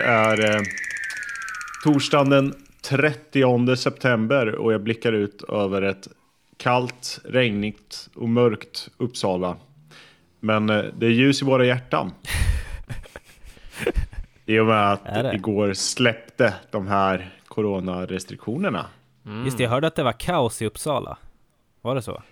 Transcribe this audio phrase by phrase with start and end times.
[0.00, 0.62] Det är eh,
[1.84, 6.08] torsdagen den 30 september och jag blickar ut över ett
[6.56, 9.56] kallt, regnigt och mörkt Uppsala.
[10.40, 12.12] Men eh, det är ljus i våra hjärtan.
[14.46, 18.86] I och med att igår släppte de här coronarestriktionerna.
[19.44, 21.18] Just det, jag hörde att det var kaos i Uppsala.
[21.82, 22.22] Var det så?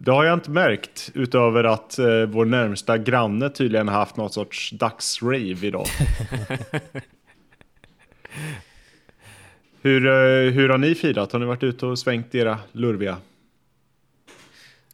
[0.00, 4.32] Det har jag inte märkt, utöver att eh, vår närmsta granne tydligen har haft något
[4.32, 5.86] sorts dagsrave idag.
[9.82, 11.32] hur, eh, hur har ni firat?
[11.32, 13.16] Har ni varit ute och svängt era lurviga?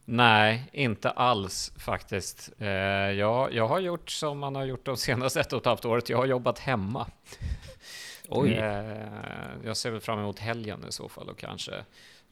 [0.05, 2.51] Nej, inte alls faktiskt.
[2.59, 5.85] Eh, jag, jag har gjort som man har gjort de senaste ett och ett halvt
[5.85, 6.09] året.
[6.09, 7.07] Jag har jobbat hemma.
[8.29, 8.53] Oj.
[8.53, 8.85] Eh,
[9.65, 11.73] jag ser väl fram emot helgen i så fall och kanske,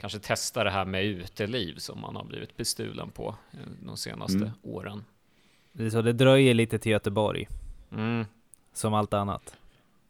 [0.03, 4.37] kanske testa det här med uteliv som man har blivit bestulen på eh, de senaste
[4.39, 4.51] Mm.
[4.63, 5.05] åren.
[5.73, 7.49] Det så det dröjer lite till Göteborg,
[7.93, 8.27] Mm,
[8.73, 9.57] som allt annat.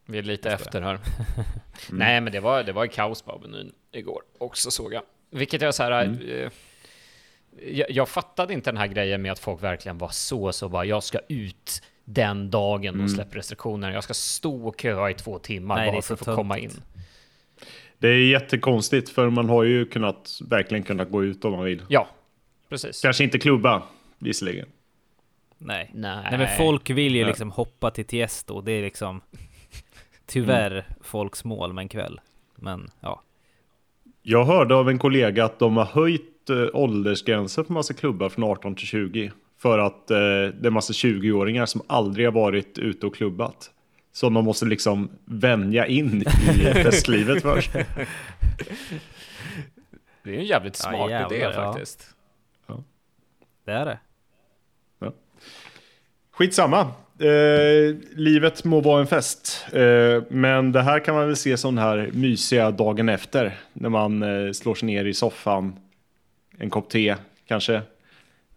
[0.07, 0.99] vi är lite efter här.
[1.91, 5.03] Nej, men det var, det var kaos på Avenyn igår också såg jag.
[5.31, 6.19] Vilket jag så här...
[6.29, 6.51] Eh,
[7.73, 10.85] jag, jag fattade inte den här grejen med att folk verkligen var så, så bara
[10.85, 13.91] jag ska ut den dagen de släpper restriktioner.
[13.91, 16.83] Jag ska stå och köa i två timmar Nej, bara för att få komma in.
[18.03, 21.83] Det är jättekonstigt, för man har ju kunnat, verkligen kunnat gå ut om man vill.
[21.89, 22.09] Ja,
[22.69, 23.03] precis.
[23.03, 23.83] Kanske inte klubba,
[24.19, 24.67] visserligen.
[25.59, 25.91] Nej.
[25.95, 26.27] Nej.
[26.31, 27.29] Nej men folk vill ju Nej.
[27.29, 29.21] liksom hoppa till Tiesto, det är liksom
[30.27, 32.21] tyvärr folks mål med en kväll.
[32.57, 33.23] Men ja,
[34.23, 38.45] Jag hörde av en kollega att de har höjt eh, åldersgränsen för massa klubbar från
[38.45, 39.33] 18 till 20.
[39.59, 40.17] För att eh,
[40.61, 43.71] det är massa 20-åringar som aldrig har varit ute och klubbat.
[44.13, 46.25] Så de måste liksom vänja in i
[46.75, 47.73] festlivet först.
[50.25, 51.53] Det är en jävligt Ja, smart jävlar, idé ja.
[51.53, 52.09] faktiskt.
[53.65, 53.99] det är det.
[56.33, 56.81] Skitsamma.
[57.19, 59.67] Eh, livet må vara en fest.
[59.73, 63.59] Eh, men det här kan man väl se som den här mysiga dagen efter.
[63.73, 65.77] När man eh, slår sig ner i soffan,
[66.59, 67.17] en kopp te
[67.47, 67.83] kanske.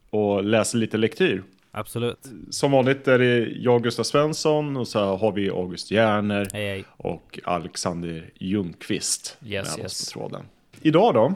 [0.09, 1.44] Och läser lite lektyr.
[1.78, 2.31] Absolut.
[2.50, 6.86] Som vanligt är det jag, Gustav Svensson, och så har vi August Järner Hej hej.
[6.97, 10.13] och Alexander Ljungqvist Yes, med yes.
[10.13, 10.46] på tråden.
[10.81, 11.34] Idag då,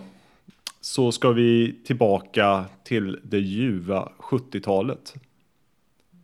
[0.82, 5.16] så ska vi tillbaka till det ljuva 70-talet.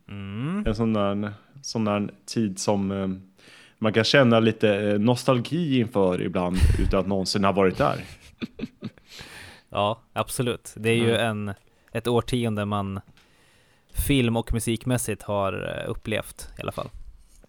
[0.09, 0.63] Mm.
[0.67, 3.07] En sån där, sån där tid som eh,
[3.77, 8.03] man kan känna lite eh, nostalgi inför ibland utan att någonsin ha varit där.
[9.69, 10.73] Ja, absolut.
[10.75, 11.53] Det är ju en,
[11.91, 12.99] ett årtionde man
[14.07, 16.89] film och musikmässigt har eh, upplevt i alla fall.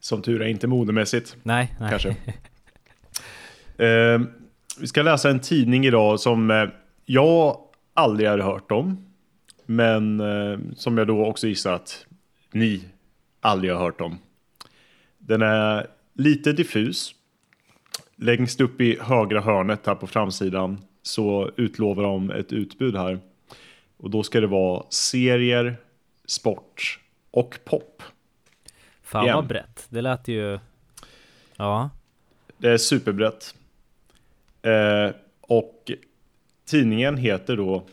[0.01, 1.37] Som tur är inte modemässigt.
[1.43, 1.91] Nej, nej.
[1.91, 2.17] kanske.
[3.79, 4.21] Eh,
[4.81, 6.69] vi ska läsa en tidning idag som eh,
[7.05, 7.57] jag
[7.95, 9.07] aldrig har hört om.
[9.67, 12.07] Men eh, som jag då också gissar att
[12.53, 12.85] ni
[13.41, 14.19] aldrig har hört om.
[15.19, 17.15] Den är lite diffus.
[18.17, 23.19] Längst upp i högra hörnet här på framsidan så utlovar de ett utbud här.
[23.97, 25.77] Och då ska det vara serier,
[26.27, 27.01] sport
[27.31, 28.03] och pop.
[29.03, 29.37] Fan Igen.
[29.37, 29.87] vad brett.
[29.89, 30.59] Det lät ju...
[31.57, 31.91] Ja.
[32.59, 33.55] Det är superbrett.
[34.63, 35.11] Eh,
[35.41, 35.91] och
[36.65, 37.87] tidningen heter då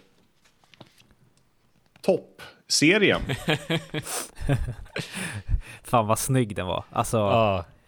[2.01, 3.22] Topp-serien.
[5.83, 6.85] Fan vad snygg den var.
[6.89, 7.17] Alltså,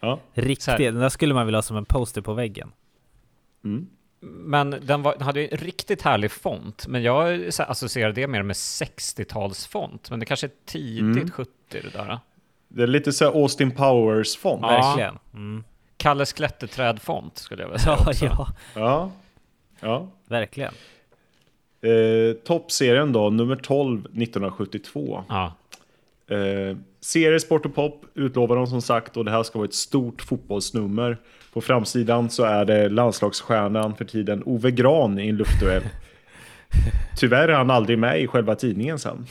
[0.00, 0.20] Ja.
[0.34, 0.78] Riktigt.
[0.78, 2.72] Den där skulle man vilja ha som en poster på väggen.
[4.20, 6.86] Men den, var, den hade ju en riktigt härlig font.
[6.88, 10.10] Men jag associerar det mer med 60-talsfont.
[10.10, 11.30] Men det kanske är tidigt Mm.
[11.30, 12.18] 70 det där.
[12.68, 14.60] Det är lite så Austin Powers-font.
[14.62, 14.68] Ja.
[14.68, 15.18] Verkligen.
[15.34, 15.64] Mm.
[15.96, 18.24] Kalles klätterträd-font skulle jag vilja säga Ja, också.
[18.24, 19.10] ja, Ja.
[19.80, 20.08] ja.
[20.28, 20.72] verkligen.
[21.80, 25.24] Eh, Toppserien då, nummer 12, 1972.
[25.28, 25.52] Ja.
[26.30, 29.74] Eh, serie, sport och pop utlovar de som sagt och det här ska vara ett
[29.74, 31.18] stort fotbollsnummer.
[31.52, 35.82] På framsidan så är det landslagsstjärnan för tiden Ove Gran i en luftduell.
[37.16, 39.26] Tyvärr är han aldrig med i själva tidningen sen.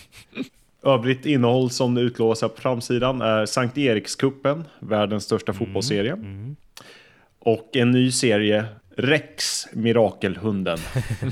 [0.83, 6.17] Övrigt innehåll som utlovas på framsidan är Sankt Erikskuppen, världens största fotbollsserie.
[7.39, 8.65] Och en ny serie,
[8.97, 10.77] Rex, Mirakelhunden.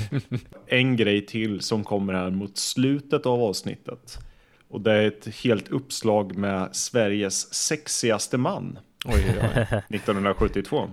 [0.67, 4.19] en grej till som kommer här mot slutet av avsnittet.
[4.73, 8.79] Och det är ett helt uppslag med Sveriges sexigaste man.
[9.05, 9.61] Oj, oj, oj.
[9.89, 10.89] 1972.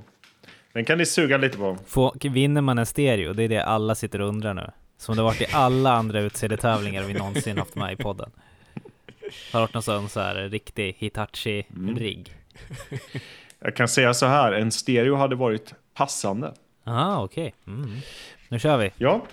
[0.73, 1.79] Den kan ni suga lite på.
[1.87, 3.32] Få, vinner man en stereo?
[3.32, 4.71] Det är det alla sitter och undrar nu.
[4.99, 8.31] Som det varit i alla andra utseendetävlingar vi någonsin haft med i podden.
[9.53, 12.37] Har varit någon sån så här riktig Hitachi-rigg.
[13.61, 16.55] Jag kan säga så här, en stereo hade varit passande.
[16.87, 17.55] Aha, okej.
[17.67, 17.97] Mm.
[18.49, 18.91] Nu kör vi.
[18.97, 19.27] Ja.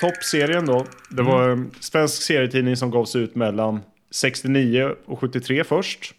[0.00, 0.86] Toppserien då.
[1.10, 3.80] Det var en svensk serietidning som gavs ut mellan
[4.10, 6.14] 69 och 73 först.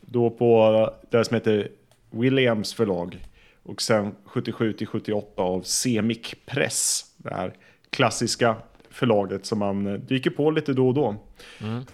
[0.00, 1.68] Då på det som heter
[2.10, 3.18] Williams förlag.
[3.62, 7.04] Och sen 77 till 78 av Semic Press.
[7.16, 7.52] Det här
[7.90, 8.56] klassiska
[8.90, 11.14] förlaget som man eh, dyker på lite då och då.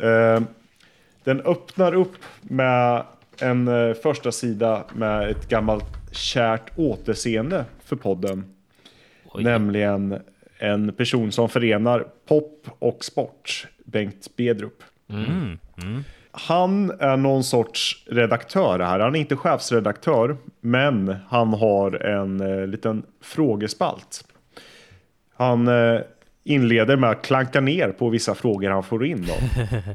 [0.07, 0.41] Eh,
[1.25, 3.05] den öppnar upp med
[3.41, 8.45] en eh, första sida med ett gammalt kärt återseende för podden.
[9.25, 9.45] Oj.
[9.45, 10.21] Nämligen
[10.59, 14.83] en person som förenar pop och sport, Bengt Bedrup.
[15.11, 15.59] Mm.
[15.83, 16.05] Mm.
[16.31, 19.01] Han är någon sorts redaktör här.
[19.01, 24.25] Han är inte chefsredaktör, men han har en eh, liten frågespalt.
[25.37, 26.01] Han eh,
[26.45, 29.27] inleder med att klanka ner på vissa frågor han får in.
[29.27, 29.35] Då.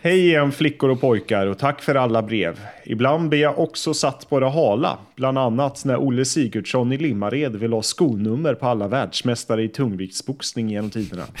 [0.00, 2.60] Hej igen flickor och pojkar och tack för alla brev.
[2.84, 4.98] Ibland blir jag också satt på det hala.
[5.16, 10.70] Bland annat när Olle Sigurdsson i Limmared vill ha skonummer på alla världsmästare i tungviktsboxning
[10.70, 11.24] genom tiderna.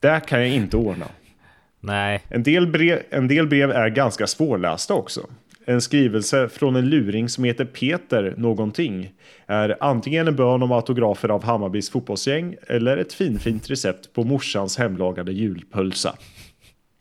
[0.00, 1.06] Det kan jag inte ordna.
[1.80, 5.20] Nej, En del, brev, en del brev är ganska svårlästa också.
[5.64, 9.12] En skrivelse från en luring som heter Peter någonting
[9.46, 14.78] är antingen en bön om autografer av Hammarbys fotbollsgäng eller ett finfint recept på morsans
[14.78, 16.16] hemlagade julpölsa.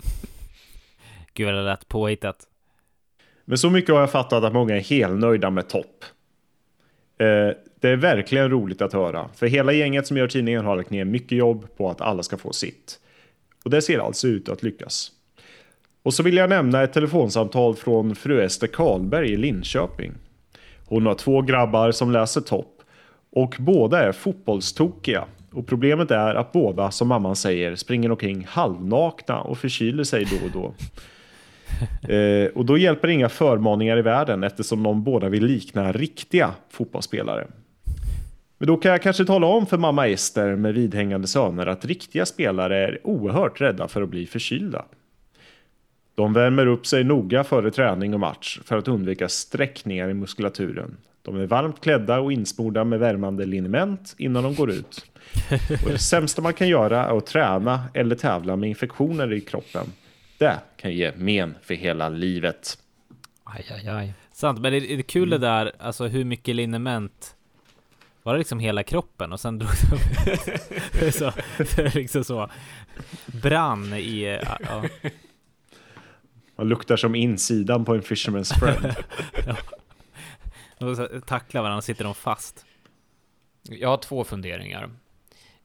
[1.33, 2.47] gud vad det lät påhittat.
[3.45, 6.05] Men så mycket har jag fattat att många är helnöjda med topp.
[7.17, 7.49] Eh,
[7.79, 11.05] det är verkligen roligt att höra, för hela gänget som gör tidningen har lagt ner
[11.05, 12.99] mycket jobb på att alla ska få sitt.
[13.63, 15.11] Och det ser alltså ut att lyckas.
[16.03, 20.11] Och så vill jag nämna ett telefonsamtal från fru Ester Karlberg i Linköping.
[20.85, 22.81] Hon har två grabbar som läser topp
[23.31, 25.25] och båda är fotbollstokiga.
[25.57, 30.45] Och problemet är att båda, som mamman säger, springer omkring halvnakna och förkyler sig då
[30.45, 30.73] och då.
[32.09, 37.47] Eh, och då hjälper inga förmaningar i världen eftersom de båda vill likna riktiga fotbollsspelare.
[38.57, 42.25] Men då kan jag kanske tala om för mamma Ester med vidhängande söner att riktiga
[42.25, 44.85] spelare är oerhört rädda för att bli förkylda.
[46.15, 50.97] De värmer upp sig noga före träning och match för att undvika sträckningar i muskulaturen.
[51.27, 55.05] De är varmt klädda och insmorda med värmande liniment innan de går ut.
[55.85, 59.85] Och det sämsta man kan göra är att träna eller tävla med infektioner i kroppen.
[60.37, 62.77] Det kan ge men för hela livet.
[63.43, 64.13] Aj, aj, aj.
[64.31, 67.35] Sant, men det är kul det där, alltså hur mycket liniment
[68.23, 69.71] var det liksom hela kroppen och sen drog
[71.01, 71.31] de så,
[71.75, 72.49] det liksom så
[73.25, 74.83] brann i, ja,
[76.55, 78.95] Man luktar som insidan på en Fisherman's friend.
[79.71, 79.76] och
[80.79, 82.65] de tacklar varandra sitter de fast.
[83.61, 84.89] Jag har två funderingar.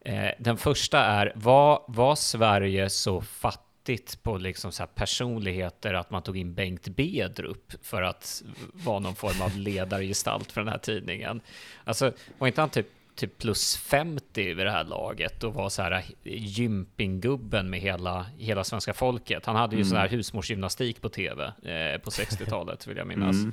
[0.01, 6.11] Eh, den första är, var, var Sverige så fattigt på liksom så här personligheter att
[6.11, 8.43] man tog in Bengt Bedrup för att
[8.73, 11.41] vara någon form av ledargestalt för den här tidningen?
[11.85, 15.83] Alltså, var inte han typ, typ plus 50 vid det här laget och var så
[15.83, 19.47] här gympinggubben med hela, hela svenska folket?
[19.47, 23.37] Han hade ju sån här husmorsgymnastik på tv eh, på 60-talet vill jag minnas.
[23.37, 23.53] Mm.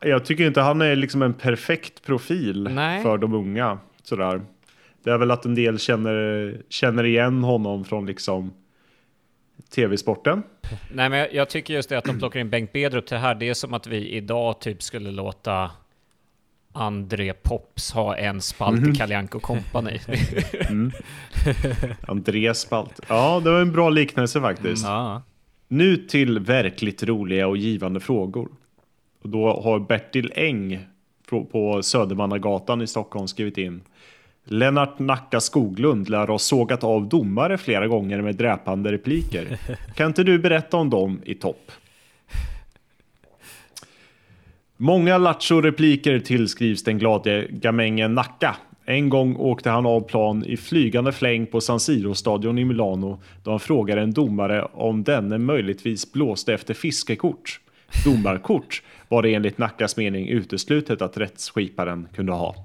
[0.00, 3.02] Jag tycker inte han är liksom en perfekt profil Nej.
[3.02, 3.78] för de unga.
[4.02, 4.40] Sådär.
[5.02, 8.54] Det är väl att en del känner, känner igen honom från liksom
[9.74, 10.42] tv-sporten.
[10.92, 13.20] Nej, men jag, jag tycker just det att de plockar in Bengt Bedrup till det
[13.20, 13.34] här.
[13.34, 15.70] Det är som att vi idag typ skulle låta
[16.76, 19.98] André Pops ha en spalt i Kalle Anka Company.
[22.08, 23.00] Andreas Spalt.
[23.08, 24.84] Ja, det var en bra liknelse faktiskt.
[24.84, 25.22] Ja,
[25.68, 28.48] Nu till verkligt roliga och givande frågor.
[29.22, 30.78] Och då har Bertil Eng
[31.30, 33.80] på- på Södermannagatan i Stockholm skrivit in.
[34.44, 39.58] Lennart Nacka Skoglund lär ha sågat av domare flera gånger med dräpande repliker.
[39.94, 41.72] Kan inte du berätta om dem i topp?
[44.78, 48.56] Många lattjo-repliker tillskrivs den glade gamängen Nacka.
[48.84, 53.50] En gång åkte han av plan i flygande fläng på San Siro-stadion i Milano då
[53.50, 57.60] han frågade en domare om denne möjligtvis blåste efter fiskekort.
[58.04, 62.54] Domarkort var det enligt Nackas mening uteslutet att rättsskiparen kunde ha.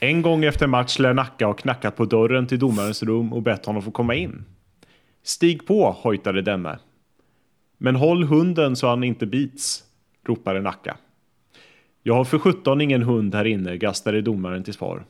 [0.00, 3.66] En gång efter match lär Nacka ha knackat på dörren till domarens rum och bett
[3.66, 4.44] honom få komma in.
[5.22, 6.78] Stig på, hojtade denne.
[7.78, 9.84] Men håll hunden så han inte bits,
[10.28, 10.96] ropade Nacka.
[12.02, 15.04] Jag har för sjutton ingen hund här inne, gastade domaren till svar.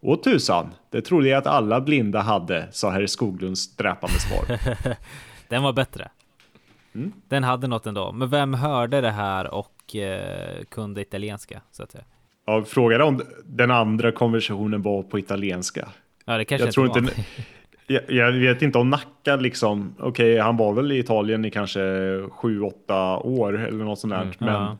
[0.00, 4.58] Åh tusan, det trodde jag att alla blinda hade, sa herr Skoglunds dräpande svar.
[5.48, 6.10] den var bättre.
[6.94, 7.12] Mm.
[7.28, 8.12] Den hade något ändå.
[8.12, 12.04] Men vem hörde det här och eh, kunde italienska så att säga?
[12.46, 15.88] Ja, frågade om den andra konversationen var på italienska.
[16.24, 16.98] Ja, det kanske Jag tror var.
[16.98, 17.14] inte...
[17.92, 21.80] Jag, jag vet inte om Nacka liksom, okej han var väl i Italien i kanske
[22.30, 24.22] sju åtta år eller något sånt där.
[24.22, 24.78] Mm, men ja.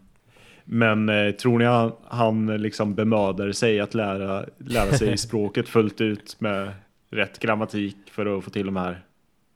[0.64, 6.00] men eh, tror ni han, han liksom bemödar sig att lära, lära sig språket fullt
[6.00, 6.73] ut med
[7.11, 9.00] rätt grammatik för att få till de här?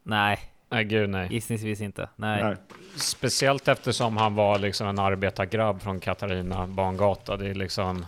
[0.02, 1.28] Nej, Nej, gud nej.
[1.30, 2.08] Gissningsvis inte.
[2.16, 2.42] Nej.
[2.42, 2.56] Nej.
[2.96, 7.36] Speciellt eftersom han var liksom en arbetargrabb från Katarina Bangata.
[7.36, 8.06] Det är liksom...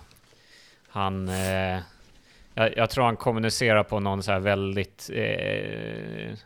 [0.89, 1.29] Han...
[1.29, 1.81] Eh,
[2.59, 5.11] jag, jag tror han kommunicerar på någon så här väldigt...
[5.15, 6.39] Eh,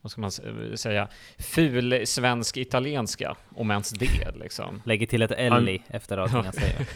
[0.00, 0.30] vad ska man
[0.76, 1.08] säga?
[1.38, 4.82] Ful svensk italienska, om ens det liksom.
[4.84, 6.86] Lägger till ett L i efter allting han säger.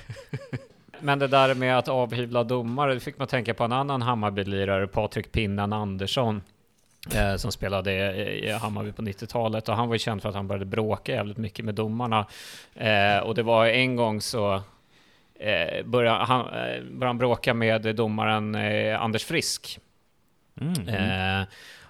[1.00, 4.86] Men det där med att avhyvla domare, det fick man tänka på en annan Hammarby-lirare,
[4.86, 6.42] Patrik Pinnan Andersson,
[7.14, 9.68] eh, som spelade i i Hammarby på 90-talet.
[9.68, 12.26] Och han var ju känd för att han började bråka jävligt mycket med domarna.
[12.74, 14.62] Eh, och det var en gång så
[15.40, 19.78] eh, började, han, eh, började han bråka med domaren eh, Anders Frisk.
[20.60, 20.88] Mm.
[20.88, 21.46] Eh,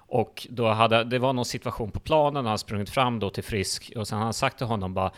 [0.08, 3.44] och då hade, det var någon situation på planen, han hade sprungit fram då till
[3.44, 5.10] Frisk och sen har han sagt till honom bara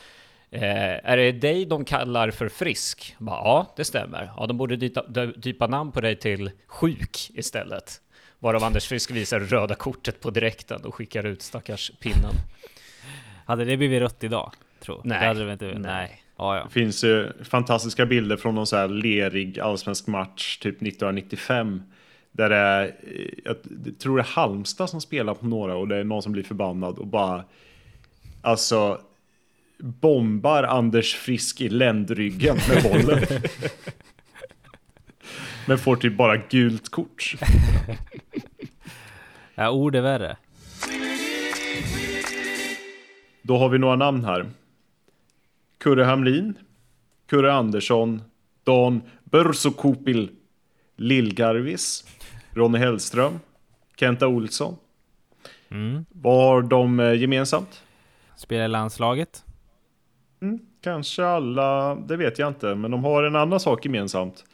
[0.51, 3.17] eh, Är det dig de kallar för Frisk?
[3.19, 4.33] Bara, ja, det stämmer.
[4.37, 4.77] Ja, de borde
[5.37, 8.01] dypa, namn på dig till Sjuk istället.
[8.39, 12.35] Varav Anders Frisk visar röda kortet på direkten och skickar ut stackars pinnen.
[13.47, 14.53] Hade det blivit rött idag?
[14.81, 15.21] Tror Nej.
[15.21, 15.79] Det hade det inte Nej.
[15.79, 16.23] Nej.
[16.39, 16.65] Ja, ja.
[16.65, 21.83] Det finns ju fantastiska bilder från någon så här lerig allsvensk match typ 1995.
[22.33, 22.91] Där det är, eh,
[23.45, 23.57] jag
[23.99, 26.99] tror det är Halmstad som spelar på några och det är någon som blir förbannad
[26.99, 27.45] och bara
[28.43, 29.01] Alltså
[29.79, 33.25] bombar Anders Frisk i ländryggen med bollen.
[35.67, 37.35] Men får typ bara gult kort.
[39.55, 40.37] ja ord är värre.
[43.43, 44.47] Då har vi några namn här.
[45.79, 46.59] Kurre Hamrin,
[47.27, 48.23] Kurre Andersson,
[48.65, 50.31] Dan Börsokopil,
[50.97, 52.05] Lillgarvis,
[52.53, 53.41] Ronny Hellström,
[53.97, 54.77] Kenta Olsson.
[55.71, 56.05] Mm.
[56.09, 57.83] Vad har de eh, gemensamt?
[58.37, 59.45] Spelar i landslaget.
[60.41, 64.45] Mm, kanske alla, det vet jag inte, men de har en annan sak gemensamt.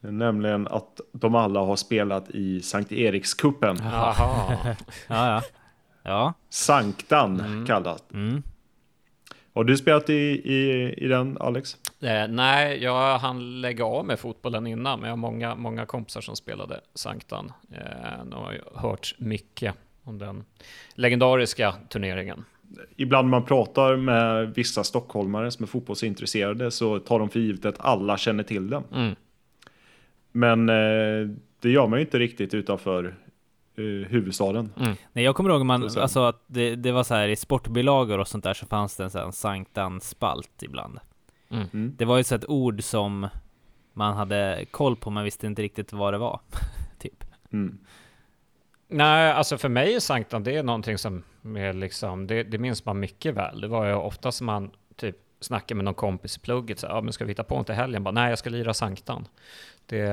[0.00, 3.76] Nämligen att de alla har spelat i Sankt Erikskuppen.
[3.82, 4.56] Jaha.
[5.08, 5.42] Ja, ja.
[6.02, 6.34] Ja.
[6.48, 8.12] Sanktan kallat.
[8.12, 8.42] Mm.
[9.56, 10.14] Har du spelat i,
[10.54, 11.76] i, i den, Alex?
[12.00, 16.20] Eh, nej, jag hann lägga av med fotbollen innan, men jag har många, många kompisar
[16.20, 17.52] som spelade Sanktan.
[17.72, 20.44] Eh, de har hört mycket om den
[20.94, 22.44] legendariska turneringen.
[22.96, 27.64] Ibland när man pratar med vissa stockholmare som är fotbollsintresserade så tar de för givet
[27.64, 28.82] att alla känner till den.
[28.94, 29.14] Mm.
[30.32, 33.14] Men eh, det gör man ju inte riktigt utanför
[33.76, 34.72] eh, huvudstaden.
[35.12, 38.18] Nej, jag kommer ihåg man, Så- alltså att det, det var så här i sportbilagor
[38.18, 40.98] och sånt där så fanns det en sån Sanktan-spalt ibland.
[41.50, 41.66] Mm.
[41.72, 41.94] Mm.
[41.98, 43.28] Det var ju så ett ord som
[43.92, 46.40] man hade koll på, men visste inte riktigt vad det var.
[46.98, 47.24] typ.
[47.52, 47.78] Mm.
[48.88, 51.22] Nej, alltså för mig är Sanktan, det är någonting som
[51.56, 53.60] är liksom, det, det minns man mycket väl.
[53.60, 57.00] Det var ju ofta som man typ snackade med någon kompis i plugget, så ja
[57.00, 58.04] men ska vi hitta på något i helgen?
[58.04, 59.28] Bara, nej, jag ska lira Sanktan.
[59.86, 60.08] Det,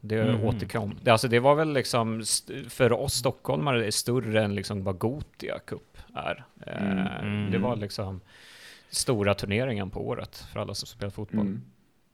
[0.00, 0.44] det Mhm.
[0.44, 0.94] återkom.
[1.02, 2.22] Det, alltså det var väl liksom,
[2.68, 6.44] för oss stockholmare, större än liksom vad Gotia Cup är.
[6.66, 7.50] Eh, Mm.
[7.50, 8.20] Det var liksom
[8.90, 11.40] stora turneringen på året för alla som spelar fotboll.
[11.40, 11.62] Mm.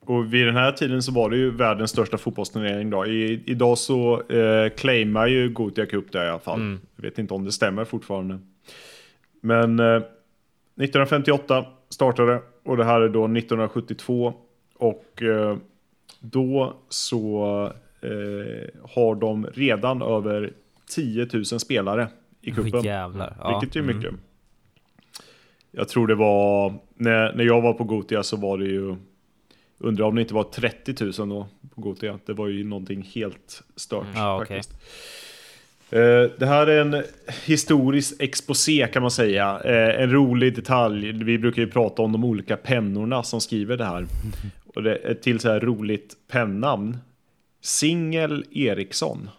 [0.01, 3.07] Och vid den här tiden så var det ju världens största fotbollsturnering då.
[3.07, 6.61] I, idag så eh, claimar ju Gothia Cup det i alla fall.
[6.61, 6.81] Mm.
[6.97, 8.39] Jag vet inte om det stämmer fortfarande.
[9.41, 9.85] Men eh,
[10.77, 14.35] 1958 startade och det här är då 1972.
[14.75, 15.57] Och eh,
[16.21, 17.45] då så
[18.01, 20.53] eh, har de redan över
[20.91, 22.09] 10 000 spelare
[22.43, 22.83] i cupen.
[22.85, 23.37] jävlar.
[23.41, 23.59] Ja.
[23.61, 23.97] Vilket är Mm.
[23.97, 24.15] mycket.
[25.71, 28.97] Jag tror det var, när, när jag var på Gotia så var det ju,
[29.79, 32.19] undrar om det inte var 30 000 då på Gotia.
[32.27, 34.57] Det var ju någonting helt stört Ja, okej.
[34.57, 34.79] faktiskt.
[35.91, 37.03] Eh, Det här är en
[37.47, 39.61] historisk exposé kan man säga.
[39.65, 41.13] Eh, En rolig detalj.
[41.13, 44.07] Vi brukar ju prata om de olika pennorna som skriver det här.
[44.79, 46.99] Och det är till så här roligt pennamn.
[47.61, 49.31] Singel Eriksson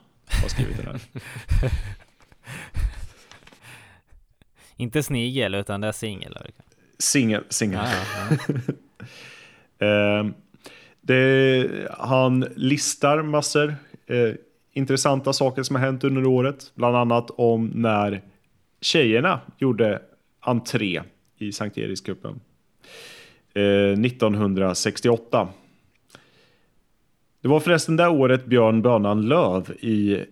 [0.42, 1.02] har skrivit det här.
[4.78, 6.38] Inte snigel, utan det är singel.
[6.98, 7.80] Singel, singel.
[7.84, 8.56] Ja, ja.
[9.88, 10.26] Eh,
[11.02, 11.68] det,
[12.00, 13.76] han listar massor
[14.08, 14.34] eh,
[14.74, 16.72] intressanta saker som har hänt under året.
[16.76, 18.22] Bland annat om när
[18.82, 20.02] tjejerna gjorde
[20.40, 21.02] entré
[21.38, 22.40] i Sankt Erikscupen.
[23.54, 25.48] Eh, 1968.
[27.42, 30.26] Det var förresten det året Björn Bönan Löv i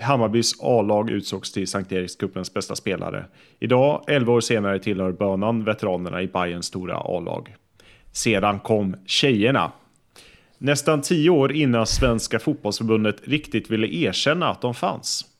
[0.00, 3.24] Hammarbys A-lag utsågs till Sankt Erikscupens bästa spelare.
[3.58, 7.54] Idag, 11 år senare, tillhör Bönan veteranerna i Bayerns stora A-lag.
[8.12, 9.72] Sedan kom tjejerna.
[10.58, 15.31] Nästan tio år innan Svenska fotbollsförbundet riktigt ville erkänna att de fanns.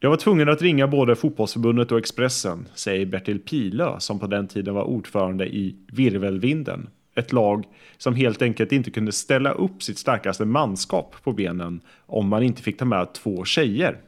[0.00, 4.48] Jag var tvungen att ringa både fotbollsförbundet och Expressen, säger Bertil Pilö som på den
[4.48, 6.88] tiden var ordförande i Virvelvinden.
[7.14, 7.64] Ett lag
[7.98, 12.62] som helt enkelt inte kunde ställa upp sitt starkaste manskap på benen om man inte
[12.62, 14.00] fick ta med två tjejer.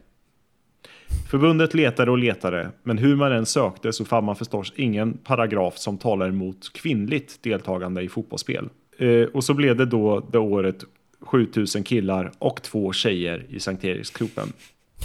[1.31, 5.77] Förbundet letade och letade, men hur man än sökte så fann man förstås ingen paragraf
[5.77, 8.69] som talar emot kvinnligt deltagande i fotbollsspel.
[8.97, 10.83] Eh, och så blev det då det året
[11.21, 14.47] 7000 killar och två tjejer i Sankt Eriksgropen.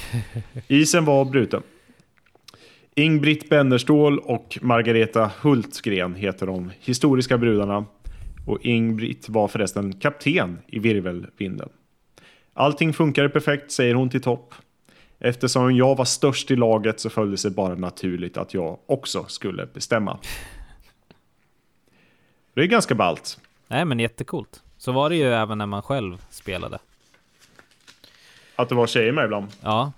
[0.69, 1.63] Isen var bruten.
[2.95, 7.85] Ingbritt Bennerstål och Margareta Hultgren heter de historiska brudarna.
[8.47, 11.69] Och Ingbritt var förresten kapten i virvelvinden.
[12.55, 14.55] Allting funkade perfekt, säger hon till topp.
[15.19, 19.25] Eftersom jag var störst i laget så följde det sig bara naturligt att jag också
[19.29, 20.19] skulle bestämma.
[22.55, 23.41] Det är ganska ballt.
[23.69, 24.63] Nej men jättecoolt.
[24.77, 26.79] Så var det ju även när man själv spelade.
[28.57, 29.47] Att det var tjejer med ibland.
[29.61, 29.93] Ja.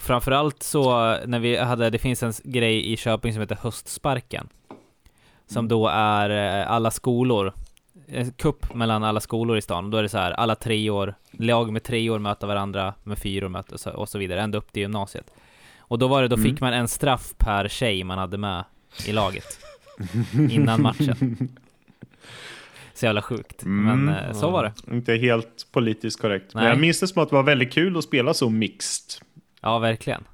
[0.00, 0.90] Framförallt så
[1.26, 4.48] när vi hade, det finns en grej i Köping som heter Höstsparken.
[5.46, 6.30] Som då är
[6.60, 7.52] eh, alla skolor,
[8.06, 9.90] en kupp mellan alla skolor i stan.
[9.90, 13.18] Då är det så här, alla tre år, lag med tre år möter varandra, med
[13.18, 15.30] fyra år möter och så vidare, ända upp till gymnasiet.
[15.78, 18.64] Och då var det, då fick man en straff per tjej man hade med
[19.06, 19.58] i laget.
[20.50, 21.48] Innan matchen.
[22.96, 23.64] Så jävla sjukt.
[23.64, 24.94] Men eh, så var det.
[24.94, 26.54] Inte helt politiskt korrekt.
[26.54, 26.72] Men Nej.
[26.72, 29.24] jag minns det som att det var väldigt kul att spela så mixed.
[29.60, 30.24] Ja, verkligen.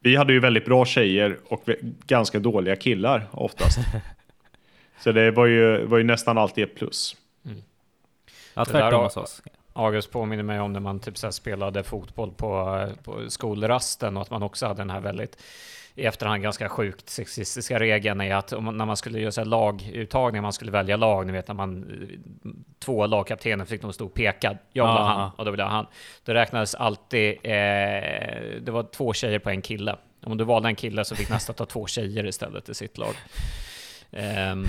[0.00, 1.68] Vi hade ju väldigt bra tjejer och
[2.06, 3.78] ganska dåliga killar oftast.
[5.00, 7.16] så det var ju, var ju nästan alltid ett plus.
[7.42, 7.50] Ja,
[8.54, 9.42] Det där tvärtom hos oss.
[9.72, 14.22] August påminner mig om när man typ så här spelade fotboll på, på skolrasten och
[14.22, 15.42] att man också hade den här väldigt
[15.96, 19.46] i efterhand ganska sjukt sexistiska regeln är att om, när man skulle göra så här
[19.46, 21.86] laguttagningar, man skulle välja lag, ni vet när man
[22.78, 25.66] två lagkaptener fick de stå och peka, jag vill ha han och då vill jag
[25.66, 25.86] ha han.
[26.24, 27.52] Då räknades alltid, eh,
[28.60, 29.96] det var två tjejer på en kille.
[30.22, 33.14] Om du valde en kille så fick nästa ta två tjejer istället i sitt lag.
[34.16, 34.64] Ehm,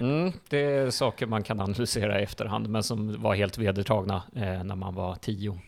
[0.00, 4.64] mm, det är saker man kan analysera i efterhand, men som var helt vedertagna eh,
[4.64, 5.58] när man var tio.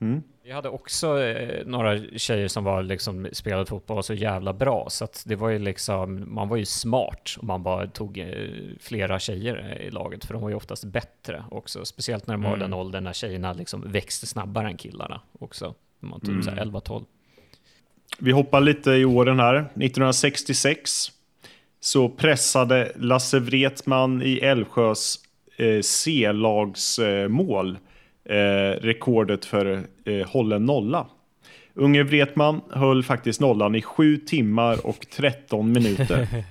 [0.00, 0.22] Mm.
[0.44, 5.04] Vi hade också eh, några tjejer som var liksom spelade fotboll så jävla bra så
[5.04, 8.26] att det var ju liksom man var ju smart om man bara tog eh,
[8.80, 12.42] flera tjejer eh, i laget för de var ju oftast bättre också speciellt när de
[12.42, 12.60] var Mm.
[12.60, 15.74] den åldern när tjejerna liksom växte snabbare än killarna också.
[16.00, 16.42] Var typ Mm.
[16.42, 17.04] så här 11-12.
[18.18, 19.54] Vi hoppar lite i åren här.
[19.56, 20.90] 1966
[21.80, 25.16] så pressade Lasse Wretman i Älvsjös
[25.56, 27.78] eh, C-lagsmål
[28.32, 31.06] eh, rekordet för eh, hållen nolla.
[31.74, 36.28] Unge Wretman höll faktiskt nollan i 7 timmar och 13 minuter.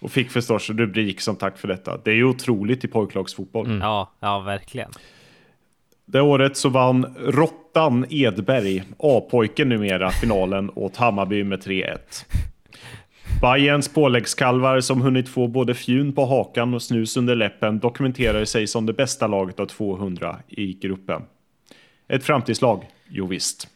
[0.00, 1.96] och fick förstås rubrik som tack för detta.
[2.04, 3.66] Det är ju otroligt i pojklagsfotboll.
[3.66, 3.80] Mm.
[3.80, 4.90] Ja, ja verkligen.
[6.06, 11.98] Det året så vann Råttan Edberg, A-pojken numera, finalen åt Hammarby med 3-1.
[13.40, 18.66] Bayerns påläggskalvar som hunnit få både fjun på hakan och snus under läppen dokumenterar sig
[18.66, 21.22] som det bästa laget av 200 i gruppen.
[22.08, 23.68] Ett framtidslag, jo visst.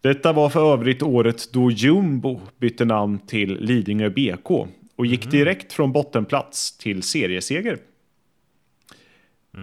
[0.00, 4.50] Detta var för övrigt året då Jumbo bytte namn till Lidingö BK
[4.96, 7.78] och gick direkt från bottenplats till serieseger.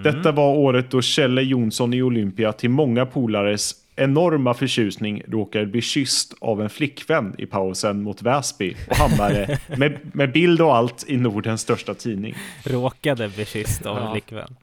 [0.03, 5.81] Detta var året då Kjelle Jonsson i Olympia till många polares enorma förtjusning råkade bli
[5.81, 11.05] kysst av en flickvän i pausen mot Väsby och hamnade med, med bild och allt
[11.07, 12.35] i Nordens största tidning.
[12.63, 14.11] Råkade bli kysst av en Ja.
[14.11, 14.55] flickvän.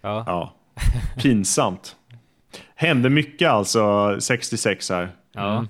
[0.00, 0.24] Ja.
[0.26, 0.54] Ja,
[1.22, 1.96] pinsamt.
[2.74, 5.08] Hände mycket alltså 66 här.
[5.34, 5.66] Ja.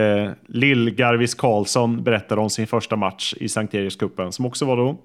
[0.00, 4.76] Eh, Lill Garvis Karlsson berättade om sin första match i Sankt Erikscupen som också var
[4.76, 4.96] då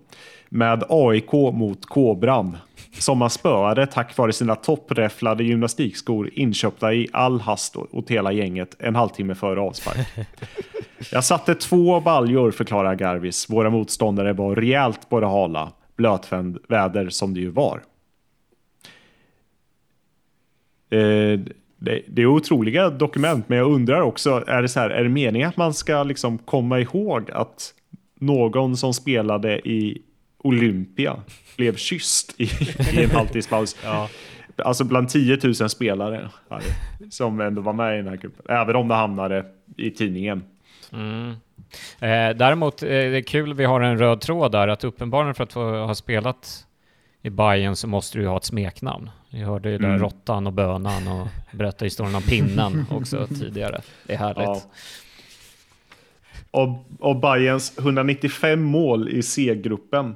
[0.53, 2.57] med AIK mot Kobran
[2.99, 8.75] som man spöade tack vare sina toppräfflade gymnastikskor inköpta i all hast åt hela gänget
[8.79, 10.07] en halvtimme före avspark.
[11.11, 13.49] Jag satte två baljor, förklarar Garvis.
[13.49, 15.71] Våra motståndare var rejält på det hala.
[15.95, 17.81] Blötväder som det ju var.
[20.89, 21.39] Eh,
[21.77, 25.09] det, det är otroliga dokument, men jag undrar också, är det så här, är det
[25.09, 27.73] meningen att man ska liksom komma ihåg att
[28.19, 30.01] någon som spelade i
[30.43, 31.23] Olympia
[31.57, 32.43] blev kysst i,
[32.93, 33.75] i en halvtidspaus?
[33.83, 34.09] Ja.
[34.57, 36.61] Alltså bland 10 000 spelare här,
[37.09, 38.55] som ändå var med i den här gruppen.
[38.55, 39.45] Även om det hamnade
[39.77, 40.43] i tidningen.
[40.93, 41.29] Mm.
[41.99, 45.43] Eh, däremot eh, det är kul, vi har en röd tråd där, att uppenbarligen för
[45.43, 46.65] att ha spelat
[47.21, 49.09] i Bayern så måste du ju ha ett smeknamn.
[49.29, 49.99] Vi hörde ju där Mm.
[49.99, 53.81] Råttan och Bönan och berättade historien om pinnen också tidigare.
[54.07, 54.43] Det är härligt.
[54.43, 54.61] Ja.
[56.51, 60.15] Av, av Bayerns 195 mål i C-gruppen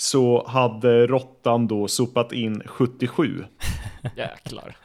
[0.00, 3.44] så hade Råttan då sopat in 77.
[4.16, 4.76] Jäklar.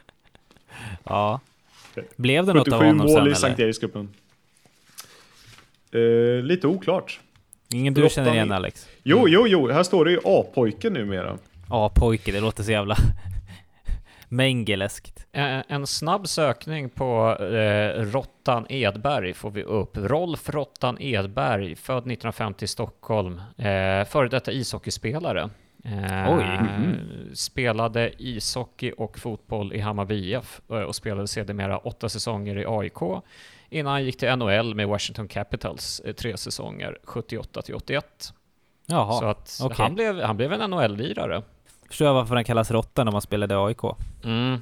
[1.04, 1.40] ja.
[2.16, 3.66] Blev det något av 77 honom mål sen i Sankt eller?
[3.66, 4.08] Erikscupen.
[5.92, 7.20] Eh, lite oklart.
[7.68, 8.88] Ingen du känner igen Alex?
[9.02, 11.38] Jo, jo, jo, här står det ju A-pojke numera.
[11.68, 12.96] Ja, pojke, det låter så jävla...
[14.28, 15.26] Mengeleskt.
[15.32, 19.96] Eh, En snabb sökning på eh, Rottan Edberg får vi upp.
[19.96, 25.50] Rolf Rottan Edberg, född 1950 i Stockholm, eh, före detta ishockeyspelare.
[25.84, 26.44] Eh, Oj.
[27.34, 33.22] Spelade ishockey och fotboll i Hammarby IF eh, och spelade sedermera åtta säsonger i AIK
[33.70, 38.32] innan han gick till NHL med Washington Capitals eh, tre säsonger, 78 till 81.
[38.86, 39.76] Jaha, Så att okej.
[39.78, 41.42] han, blev, han blev en NHL-lirare.
[41.88, 43.80] Förstår jag varför han kallas Råtta när man spelade i AIK.
[44.24, 44.60] Mm,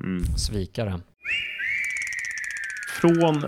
[0.00, 0.24] Mm.
[0.24, 1.00] svikare.
[3.00, 3.44] Från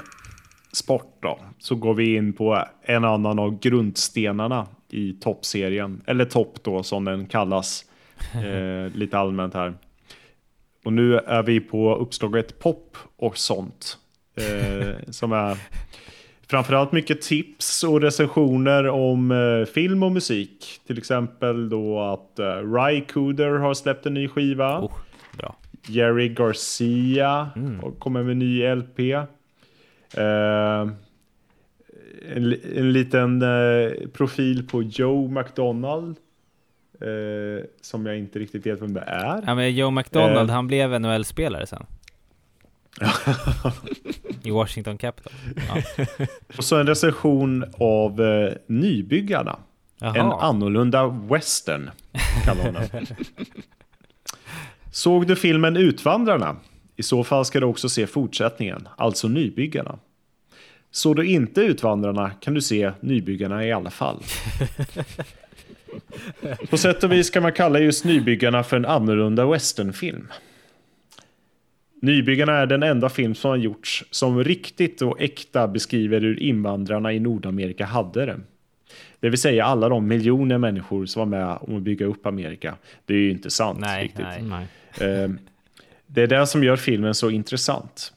[0.72, 6.02] sport då, så går vi in på en annan av grundstenarna i toppserien.
[6.06, 7.84] Eller topp då, som den kallas
[8.34, 9.74] eh, lite allmänt här.
[10.84, 13.98] Och nu är vi på uppslaget pop och sånt.
[14.36, 15.58] Eh, som är
[16.50, 20.80] framförallt mycket tips och recensioner om eh, film och musik.
[20.86, 24.80] Till exempel då att eh, Ry Cooder har släppt en ny skiva.
[24.80, 24.92] Oh.
[25.88, 27.92] Jerry Garcia Mm.
[27.98, 28.98] kommer med en ny LP.
[29.00, 30.88] Eh,
[32.34, 36.16] en, en liten eh, profil på Joe McDonald.
[37.00, 39.42] Eh, som jag inte riktigt vet vem det är.
[39.46, 40.54] Ja men Joe McDonald, Eh.
[40.54, 41.86] han blev NHL-spelare sen.
[44.42, 45.32] I Washington Capital.
[45.68, 45.82] Ja.
[46.58, 49.58] Och så en recension av eh, Nybyggarna.
[50.00, 50.42] En Jaha.
[50.42, 51.90] annorlunda western
[52.44, 53.06] kallar hon den.
[54.90, 56.56] Såg du filmen Utvandrarna?
[56.96, 59.98] I så fall ska du också se fortsättningen, alltså Nybyggarna.
[60.90, 64.22] Såg du inte Utvandrarna kan du se Nybyggarna i alla fall.
[66.70, 70.28] På sätt och vis kan man kalla just Nybyggarna för en annorlunda westernfilm.
[72.06, 77.12] Nybyggarna är den enda film som har gjorts som riktigt och äkta beskriver hur invandrarna
[77.12, 78.40] i Nordamerika hade det.
[79.20, 82.76] Det vill säga alla de miljoner människor som var med om att bygga upp Amerika.
[83.04, 84.24] Det är ju inte sant Nej, riktigt.
[84.42, 84.66] nej.
[85.00, 85.22] Nej.
[85.24, 85.30] Eh,
[86.06, 88.12] Det är det som gör filmen så intressant.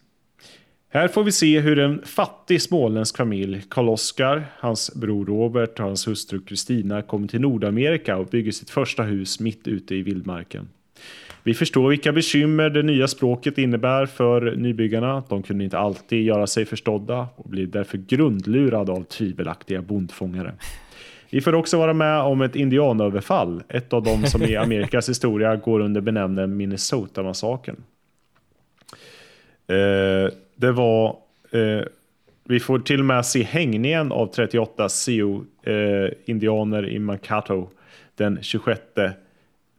[0.90, 6.08] Här får vi se hur en fattig småländsk familj, Karl-Oskar, hans bror Robert och hans
[6.08, 10.70] hustru Kristina kommer till Nordamerika och bygger sitt första hus mitt ute i vildmarken.
[11.44, 15.24] Vi förstår vilka bekymmer det nya språket innebär för nybyggarna.
[15.30, 20.54] De kunde inte alltid göra sig förstådda och blir därför grundlurade av tvivelaktiga bondfångare.
[21.30, 25.56] Vi får också vara med om ett indianöverfall, ett av de som i Amerikas historia
[25.56, 27.84] går under benämningen Minnesota-massakern.
[29.68, 31.18] Eh, det var...
[31.52, 31.82] Eh,
[32.44, 37.70] vi får till och med se hängningen av 38 Sioux-indianer i Mankato
[38.16, 38.82] den 26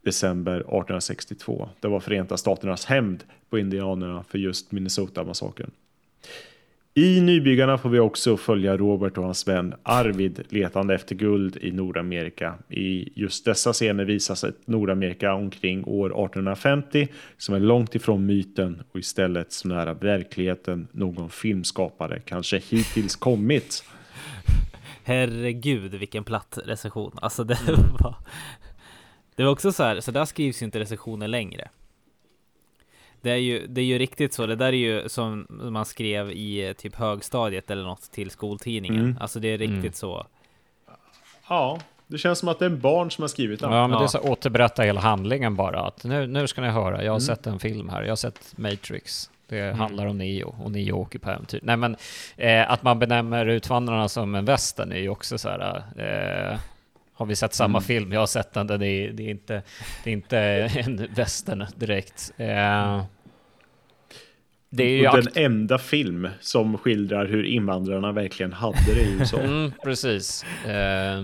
[0.03, 1.69] december 1862.
[1.81, 5.71] Det var Förenta Staternas hämnd på indianerna för just Minnesota-massakern.
[6.95, 11.73] I Nybyggarna får vi också följa Robert och hans vän Arvid letande efter guld i
[11.73, 12.55] Nordamerika.
[12.69, 17.09] I just dessa scener visas ett Nordamerika omkring år 1850
[17.39, 23.85] som är långt ifrån myten och istället så nära verkligheten någon filmskapare kanske hittills kommit.
[25.05, 27.13] Herregud vilken platt recension.
[27.23, 27.59] Alltså det
[28.01, 28.15] var...
[29.41, 31.69] Det var också så här, så där skrivs ju inte recensioner längre.
[33.21, 36.31] Det är ju, det är ju riktigt så, det där är ju som man skrev
[36.31, 39.01] i eh, typ högstadiet eller något till skoltidningen.
[39.01, 39.17] Mm.
[39.21, 39.93] Alltså det är riktigt Mm.
[39.93, 40.27] så.
[41.49, 43.73] Ja, det känns som att det är en barn som har skrivit den.
[43.73, 44.09] Ja, men det är Ja.
[44.09, 45.81] så att återberätta hela handlingen bara.
[45.81, 47.21] Att nu, nu ska ni höra, jag har Mm.
[47.21, 49.31] sett en film här, jag har sett Matrix.
[49.49, 51.61] Det handlar om Neo och Neo åker på äventyr.
[51.63, 51.97] Nej men,
[52.37, 55.83] eh, att man benämner Utvandrarna som en western är ju också så här.
[56.53, 56.59] Eh,
[57.21, 57.87] har vi sett samma Mm.
[57.87, 58.13] film?
[58.13, 59.63] Jag har sett den, det är, det är, inte,
[60.05, 60.39] det är inte
[60.87, 62.33] en western direkt.
[62.37, 63.05] Eh,
[64.71, 69.13] det är ju och den enda film som skildrar hur invandrarna verkligen hade det i
[69.19, 69.37] USA.
[69.41, 70.45] Mm, precis.
[70.65, 71.23] Eh,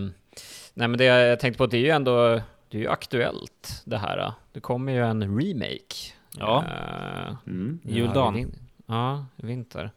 [0.75, 3.99] nej men det jag tänkte på, det är ju ändå, det är ju aktuellt det
[3.99, 4.33] här.
[4.53, 6.13] Det kommer ju en remake.
[6.39, 6.65] Ja.
[6.69, 7.79] Eh, Mm.
[7.85, 8.55] Juldagen.
[8.87, 9.91] Ja, vinter.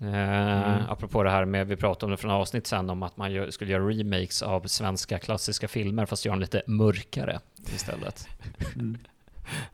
[0.00, 0.82] Eh, Mm.
[0.88, 3.50] Apropå det här med, vi pratade om det från avsnitt sen, om att man gör,
[3.50, 7.40] skulle göra remakes av svenska klassiska filmer, fast göra dem lite mörkare
[7.74, 8.28] istället.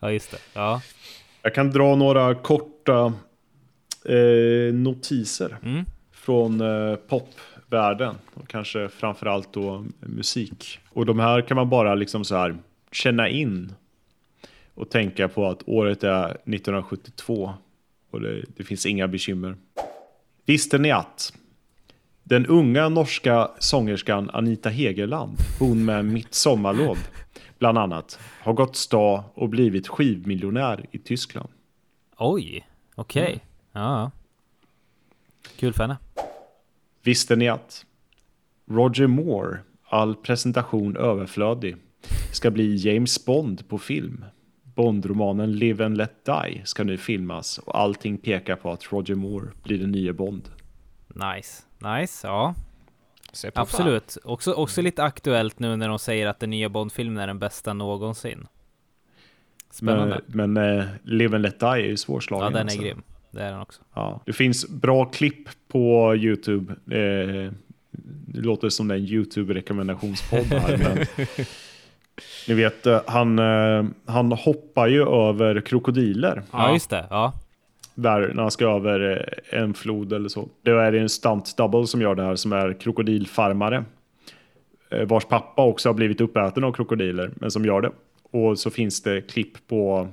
[0.00, 0.38] Ja just det.
[0.52, 0.80] Ja.
[1.42, 3.12] Jag kan dra några korta
[4.04, 5.84] eh, notiser Mm.
[6.12, 10.78] från eh, popvärlden och kanske framförallt då musik.
[10.92, 12.56] Och de här kan man bara liksom så här
[12.92, 13.72] känna in
[14.74, 17.52] och tänka på att året är 1972
[18.10, 19.56] och det, det finns inga bekymmer.
[20.46, 21.33] Visste ni att
[22.22, 26.98] den unga norska sångerskan Anita Hegerland, hon med Mitt sommarlov,
[27.59, 31.48] bland annat, har gått stad och blivit skivmiljonär i Tyskland.
[32.18, 33.28] Oj, okej.
[33.28, 33.40] Mm.
[33.72, 34.11] Ja, ja.
[35.57, 35.96] Kul för henne.
[37.02, 37.87] Visste ni att
[38.70, 41.76] Roger Moore, all presentation överflödig,
[42.33, 44.24] ska bli James Bond på film?
[44.74, 49.48] Bondromanen Live and Let Die ska nu filmas och allting pekar på att Roger Moore
[49.62, 50.48] blir den nya Bond.
[51.08, 52.54] Nice, nice, ja.
[53.54, 54.18] Absolut.
[54.24, 57.72] Också, också lite aktuellt nu när de säger att den nya Bond-filmen är den bästa
[57.72, 58.46] någonsin.
[59.70, 60.20] Spännande.
[60.26, 62.44] Men, men eh, Live and Let Die är ju svårslagen.
[62.44, 62.82] ja, den är alltså.
[62.82, 63.02] grym.
[63.30, 63.82] Det är den också.
[63.94, 64.22] Ja.
[64.26, 66.72] Det finns bra klipp på YouTube.
[66.72, 67.52] Eh,
[68.26, 70.78] det låter som en YouTube-rekommendationspodd här.
[70.78, 71.26] men,
[72.48, 76.42] ni vet, eh, han, eh, han hoppar ju över krokodiler.
[76.50, 77.07] Ja, just det.
[77.11, 77.33] Ja.
[77.94, 80.48] Där när han ska över eh, en flod eller så.
[80.62, 83.85] Då är det en stunt double som gör det här som är krokodilfarmare.
[85.07, 87.90] Vars pappa också har blivit uppäten av krokodiler, men som gör det.
[88.31, 90.09] Och så finns det klipp på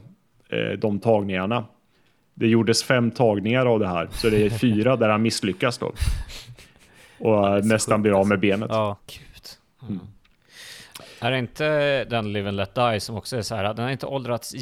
[0.50, 1.66] eh, de tagningarna.
[2.34, 5.92] Det gjordes fem tagningar av det här, så det är fyra där han misslyckas då.
[7.20, 8.70] Och nästan blir av med benet.
[8.74, 8.98] ja.
[9.08, 9.90] Gud.
[9.90, 10.00] Mm.
[11.24, 13.92] Är det inte den Live and Let Die som också är så här, den har
[13.92, 14.54] inte åldrats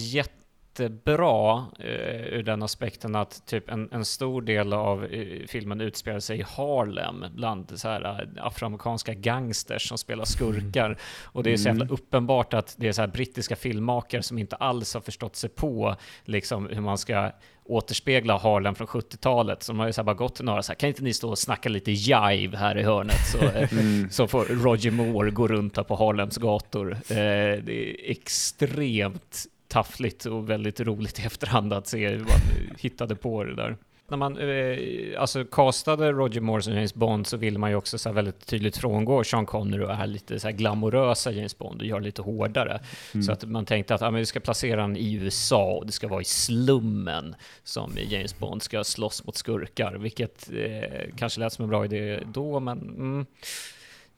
[0.80, 6.20] jättebra eh, ur den aspekten att typ en, en stor del av eh, filmen utspelar
[6.20, 10.98] sig i Harlem bland så här eh, afroamerikanska gangsters som spelar skurkar.
[11.24, 14.56] Och det är så jävla uppenbart att det är så här brittiska filmmakare som inte
[14.56, 17.32] alls har förstått sig på liksom hur man ska
[17.70, 19.64] återspegla Harlem från 70-talet.
[19.64, 21.30] Så de har ju så bara gått till några så här, kan inte ni stå
[21.30, 23.28] och snacka lite jive här i hörnet?
[23.32, 23.70] Så, eh,
[24.10, 26.92] så får Roger Moore gå runt här på Harlems gator.
[26.92, 27.18] Eh,
[27.64, 33.44] det är extremt taffligt och väldigt roligt i efterhand att se hur man hittade på
[33.44, 33.78] det där.
[34.08, 37.98] När man eh, alltså castade Roger Moore som James Bond så ville man ju också
[37.98, 41.82] så här väldigt tydligt frångå Sean Connery och är lite så här glamorösa James Bond
[41.82, 42.80] och göra lite hårdare.
[43.26, 45.92] Så att man tänkte att ah, men vi ska placera den i USA och det
[45.92, 51.54] ska vara i slummen som James Bond ska slåss mot skurkar, vilket eh, kanske lät
[51.54, 53.26] som en bra idé då, men mm,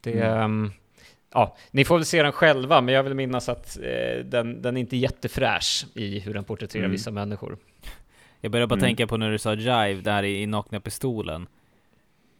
[0.01, 0.21] det...
[0.21, 0.71] ehm,
[1.33, 4.77] Ja, ni får väl se den själva, men jag vill minnas att eh, den, den
[4.77, 6.91] är inte jättefräsch i hur den porträtterar Mm.
[6.91, 7.57] vissa människor.
[8.41, 8.83] Jag började bara Mm.
[8.87, 11.47] tänka på när du sa jive, där i, i Nakna Pistolen.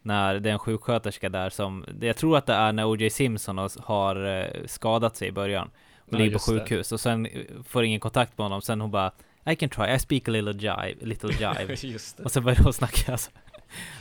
[0.02, 3.10] När det är en sjuksköterska där som, jag tror att det är när O.J.
[3.10, 5.70] Simpson har, eh, skadat sig i början.
[5.98, 6.60] Och Ja, ligger på just det.
[6.60, 8.62] sjukhus och sen eh, får ingen kontakt med honom.
[8.62, 9.12] Sen hon bara
[9.46, 11.76] I can try, I speak a little jive, little jive.
[11.88, 12.24] Just det.
[12.24, 13.32] och sen börjar hon snacka alltså.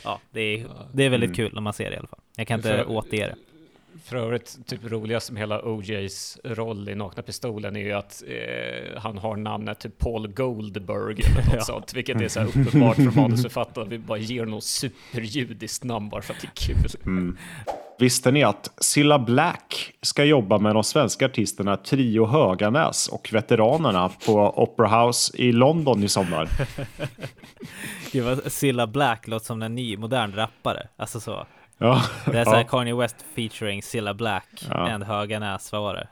[0.04, 1.36] Ja, det är, det är väldigt Mm.
[1.36, 2.20] kul när man ser det i alla fall.
[2.36, 3.34] Jag kan inte För- återge det.
[4.04, 9.00] För övrigt, typ roligast med hela OJs roll i Nakna Pistolen är ju att eh,
[9.00, 11.60] han har namnet typ Paul Goldberg eller något Ja.
[11.60, 13.88] sånt, vilket är så här uppenbart för manusförfattaren.
[13.88, 16.90] Vi bara ger något superjudiskt namn bara för att det är kul.
[17.06, 17.36] Mm.
[17.98, 24.10] Visste ni att Cilla Black ska jobba med de svenska artisterna Trio Höganäs och Veteranerna
[24.26, 26.48] på Opera House i London i sommar?
[28.12, 30.88] Gud vad Cilla Black låter som en ny, modern rappare.
[30.96, 31.46] Alltså så.
[31.82, 32.64] Ja, Det är såhär ja.
[32.68, 34.90] Kanye West featuring Cilla Black Ja.
[34.90, 36.08] and Höganäs, vad var det?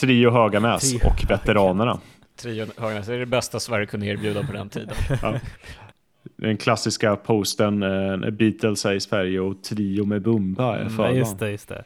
[0.00, 2.00] Trio Höganäs Trio och Veteranerna.
[2.36, 4.94] Trion Höganäs är det bästa Sverige kunde erbjuda på den tiden.
[6.36, 11.38] Den klassiska posten eh, Beatles är i Sverige och Trio med Bumba är Mm, just
[11.38, 11.84] det, just det.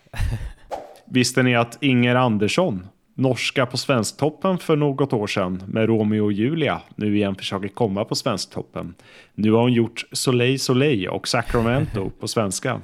[1.05, 2.87] Visste ni att Inger Andersson,
[3.19, 8.05] norska på Svensktoppen för något år sedan med Romeo och Julia, nu igen försöker komma
[8.05, 8.95] på Svensktoppen.
[9.35, 12.81] Nu har hon gjort Soleil Soleil och Sacramento på svenska.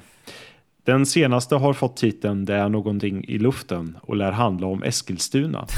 [0.83, 5.67] Den senaste har fått titeln Det är någonting i luften och lär handla om Eskilstuna.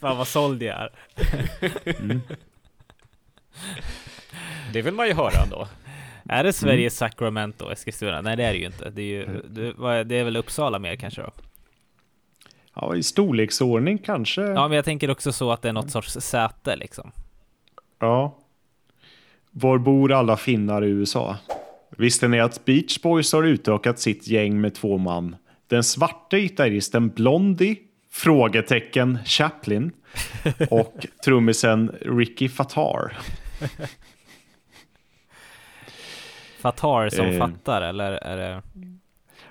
[0.00, 0.90] Fan vad såld jag är.
[4.72, 5.68] Det vill man ju höra ändå.
[6.28, 8.20] Är det Sveriges Sacramento, Eskilstuna?
[8.20, 8.90] Nej det är det ju inte.
[8.90, 11.30] Det är ju, det, vad- det är väl Uppsala mer kanske då?
[12.74, 14.40] Ja, i storleksordning kanske.
[14.42, 17.12] Ja men jag tänker också så att det är något sorts säte liksom.
[17.98, 18.38] Ja.
[19.50, 21.36] Var bor alla finnar i USA?
[21.96, 25.36] Visste ni att Beach Boys har utökat sitt gäng med två man?
[25.66, 27.76] Den svarte gitarristen Blondie,
[28.10, 29.92] frågetecken Chaplin
[30.70, 33.18] och trummisen Ricky Fattar.
[36.58, 37.38] Fatar som Eh.
[37.38, 38.62] fattar eller är det?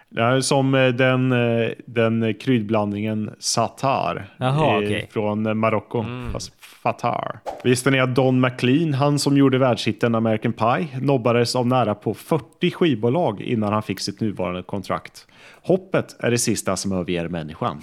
[0.09, 5.09] Det är som eh, den, eh, den kryddblandningen Satar Jaha, eh, okej.
[5.11, 5.99] från Marocko.
[5.99, 6.31] Mm.
[6.33, 7.39] Fast Fatar.
[7.63, 12.13] Visste ni att Don McLean, han som gjorde världshitten American Pie, nobbades av nära på
[12.13, 15.27] 40 skivbolag innan han fick sitt nuvarande kontrakt.
[15.63, 17.81] Hoppet är det sista som överger människan.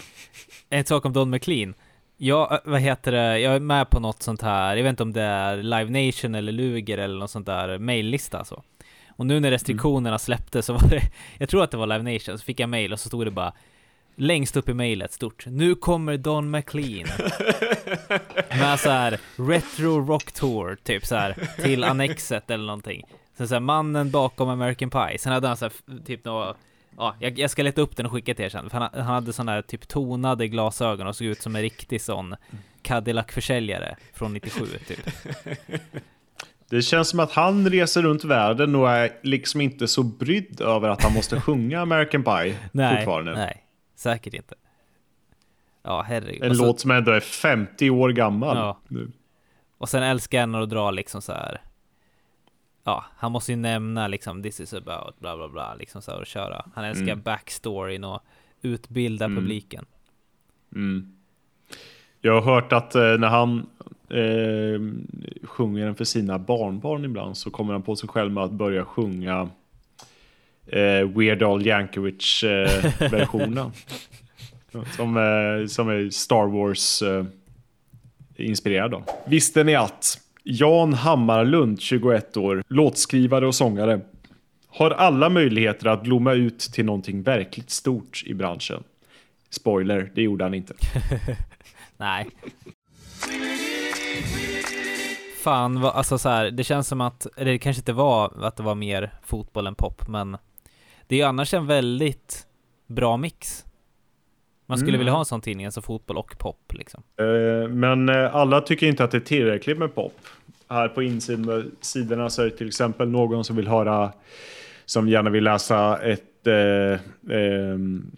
[0.71, 1.75] En sak om Don McLean.
[2.17, 5.13] Jag, vad heter det, jag är med på något sånt här, jag vet inte om
[5.13, 8.63] det är Live Nation eller Luger eller något sånt där maillista så.
[9.17, 11.03] Och nu när restriktionerna släpptes så var det,
[11.39, 13.31] jag tror att det var Live Nation, så fick jag mail och så stod det
[13.31, 13.53] bara
[14.17, 17.09] längst upp i mailet stort, nu kommer Don McLean.
[18.49, 23.03] Med så här retro rock tour, typ så här till Annexet eller någonting.
[23.37, 25.73] Sen så här mannen bakom American Pie, sen hade han så här
[26.05, 26.55] typ några
[26.97, 28.71] Ja, jag, jag ska leta upp den och skicka till er sen.
[28.71, 32.01] För han, han hade sådana här typ tonade glasögon och såg ut som en riktig
[32.01, 32.35] sån
[32.83, 34.99] Cadillac-försäljare från 97 typ.
[36.75, 40.89] Det känns som att han reser runt världen och är liksom inte så brydd över
[40.89, 43.33] att han måste sjunga American Pie Nej, fortfarande.
[43.35, 44.55] nej, säkert inte.
[45.83, 46.43] Ja, herregud.
[46.45, 48.57] En så- låt som ändå är 50 år gammal.
[48.57, 48.79] Ja.
[48.89, 49.11] nu.
[49.79, 51.61] Och sen älskar han att dra liksom så här.
[52.85, 56.21] Ja, han måste ju nämna liksom this is about bla bla bla liksom så här
[56.21, 56.65] och köra.
[56.75, 57.23] Han älskar Mm.
[57.23, 58.23] backstoryn och
[58.63, 59.37] utbilda Mm.
[59.43, 59.85] publiken.
[60.75, 61.17] Mm.
[62.21, 63.67] Jag har hört att eh, när han
[64.11, 64.81] eh,
[65.43, 68.85] sjunger den för sina barnbarn ibland så kommer han på sig själv med att börja
[68.85, 69.49] sjunga
[70.67, 73.73] eh, Weird Al Yankovic-versionen.
[74.97, 77.25] som, eh, som är Star Wars eh,
[78.85, 79.03] av.
[79.27, 84.01] Visste ni att Jan Hammarlund, 21 år, låtskrivare och sångare,
[84.69, 88.83] har alla möjligheter att blomma ut till någonting verkligt stort i branschen?
[89.51, 90.75] Spoiler, det gjorde han inte.
[91.97, 92.27] Nej.
[95.45, 98.57] Fan, vad, alltså så här, det känns som att, eller det kanske inte var att
[98.57, 100.37] det var mer fotboll än pop, men
[101.07, 102.47] det är ju annars en väldigt
[102.87, 103.65] bra mix.
[104.67, 104.99] Man skulle Mm.
[104.99, 107.03] vilja ha en sån tidning, alltså fotboll och pop liksom.
[107.21, 110.17] Eh, Men eh, alla tycker inte att det är tillräckligt med pop.
[110.69, 114.13] Här på insidorna så är det till exempel någon som vill höra,
[114.85, 118.11] som gärna vill läsa ett ehm,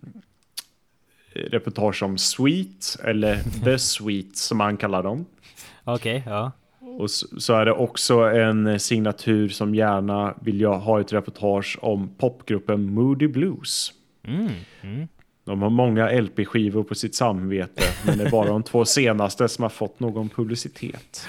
[1.34, 5.24] reportage om Sweet, eller The Sweet som han kallar dem.
[5.84, 6.52] Okej, ja.
[6.96, 12.08] Och så är det också en signatur som gärna vill jag ha ett reportage om
[12.18, 13.92] popgruppen Moody Blues.
[14.24, 14.50] Mm,
[14.82, 15.08] mm.
[15.44, 19.62] De har många LP-skivor på sitt samvete, men det är bara de två senaste som
[19.62, 21.26] har fått någon publicitet.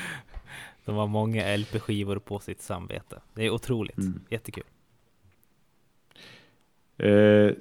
[0.85, 3.21] De har många LP-skivor på sitt samvete.
[3.33, 3.97] Det är otroligt.
[3.97, 4.19] Mm.
[4.29, 4.63] Jättekul.
[6.97, 7.51] Eh,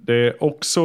[0.00, 0.82] det är också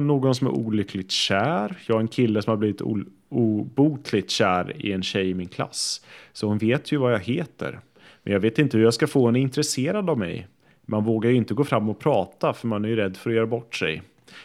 [0.00, 1.76] någon som är olyckligt kär.
[1.86, 2.82] Jag har en kille som har blivit
[3.28, 6.04] obotligt kär i en tjej i min klass.
[6.32, 7.80] Så hon vet ju vad jag heter.
[8.22, 10.46] Men jag vet inte hur jag ska få henne intresserad av mig.
[10.86, 13.36] Man vågar ju inte gå fram och prata för man är ju rädd för att
[13.36, 14.02] göra bort sig.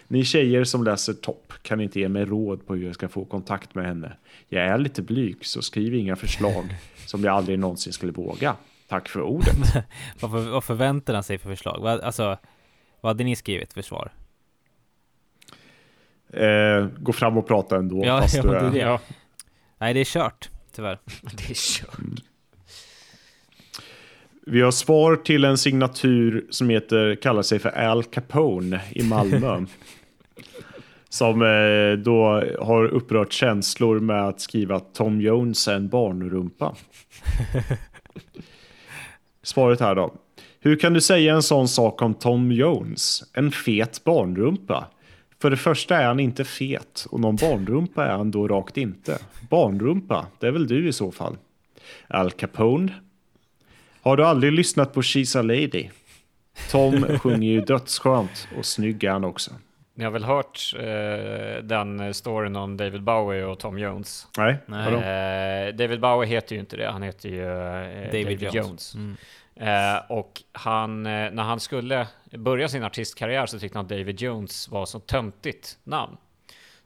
[0.07, 3.25] Ni tjejer som läser topp kan inte ge mig råd på hur jag ska få
[3.25, 4.13] kontakt med henne.
[4.49, 8.55] Jag är lite blyg så skriv inga förslag som jag aldrig någonsin skulle våga.
[8.87, 9.55] Tack för ordet.
[10.19, 11.87] Vad, för, vad förväntar han sig för förslag?
[11.87, 12.37] Alltså,
[13.01, 14.11] vad hade ni skrivit för svar?
[16.33, 18.05] Eh, gå fram och prata ändå.
[18.05, 18.79] Ja, fast ja, du det är det.
[18.79, 18.99] Ja,
[19.77, 20.99] Nej, det är kört, tyvärr.
[21.21, 22.23] det är kört.
[24.45, 29.65] Vi har svar till en signatur som heter, kallar sig för Al Capone i Malmö.
[31.09, 36.75] som eh, då har upprört känslor med att skriva Tom Jones är en barnrumpa.
[39.43, 40.13] Svaret här då.
[40.63, 43.23] Hur kan du säga en sån sak om Tom Jones?
[43.33, 44.87] En fet barnrumpa?
[45.41, 49.19] För det första är han inte fet och någon barnrumpa är han då rakt inte.
[49.49, 51.37] Barnrumpa, det är väl du i så fall.
[52.07, 52.93] Al Capone?
[54.01, 55.89] Har du aldrig lyssnat på She's a Lady?
[56.71, 59.51] Tom sjunger ju dödsskönt och snygg är han också.
[60.01, 64.27] Ni har väl hört eh, den storyn om David Bowie och Tom Jones?
[64.37, 64.57] Nej?
[64.67, 68.95] Eh, David Bowie heter ju inte det, han heter ju eh, David, Jones.
[68.95, 69.15] Mm.
[69.55, 74.21] Eh, och han, eh, när han skulle börja sin artistkarriär så tyckte han att David
[74.21, 76.17] Jones var så töntigt namn.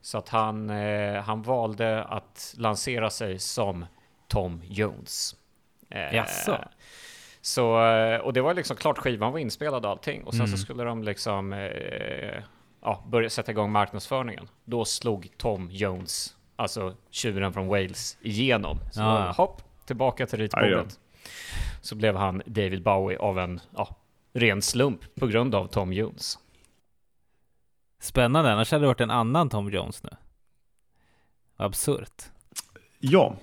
[0.01, 3.85] Så att han, eh, han valde att lansera sig som
[4.27, 5.35] Tom Jones.
[5.89, 6.57] Eh, Jaså?
[7.41, 10.23] Så, eh, och det var liksom klart skivan var inspelad och allting.
[10.23, 10.51] Och sen Mm.
[10.51, 12.43] så skulle de liksom eh,
[12.85, 14.47] ja, börja sätta igång marknadsföringen.
[14.65, 18.79] Då slog Tom Jones, alltså tjuren från Wales, igenom.
[18.91, 19.31] Så Ah.
[19.31, 20.99] hopp, tillbaka till ritbordet.
[21.81, 23.95] Så blev han David Bowie av en ja,
[24.33, 26.39] ren slump på grund av Tom Jones.
[27.99, 30.09] Spännande, annars hade det varit en annan Tom Jones nu.
[31.57, 32.23] Absurt.
[32.99, 33.35] Ja.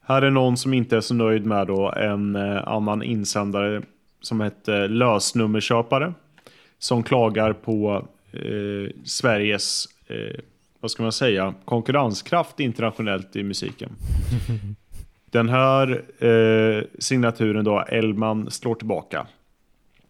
[0.00, 3.82] Här är någon som inte är så nöjd med då en eh, annan insändare
[4.20, 6.14] som heter lösnummerköpare.
[6.78, 8.02] Som klagar på eh,
[9.04, 10.40] Sveriges, eh,
[10.80, 13.92] vad ska man säga, konkurrenskraft internationellt i musiken.
[15.30, 19.26] Den här eh, signaturen då, Elman slår tillbaka.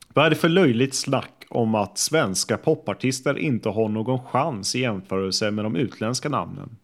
[0.08, 4.80] Vad är det för löjligt snack om att svenska popartister inte har någon chans i
[4.80, 6.76] jämförelse med de utländska namnen?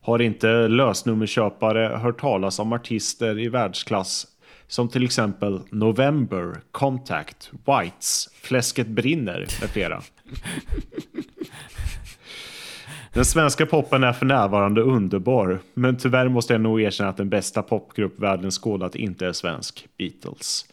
[0.00, 4.26] Har inte lösnummerköpare hört talas om artister i världsklass
[4.66, 10.02] som till exempel November, Contact, Whites, Fläsket brinner med flera?
[13.12, 17.28] Den svenska poppen är för närvarande underbar, men tyvärr måste jag nog erkänna att den
[17.28, 20.66] bästa popgrupp världen skådat inte är svensk, Beatles.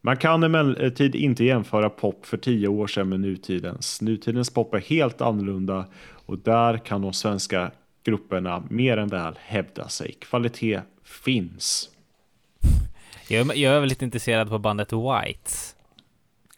[0.00, 4.00] Man kan emellertid inte jämföra pop för tio år sedan med nutidens.
[4.00, 5.84] Nutidens pop är helt annorlunda
[6.26, 7.70] och där kan de svenska
[8.04, 10.12] grupperna mer än väl hävda sig.
[10.20, 11.90] Kvalitet finns.
[13.28, 15.75] Jag, är- jag är väldigt intresserad på bandet Whites.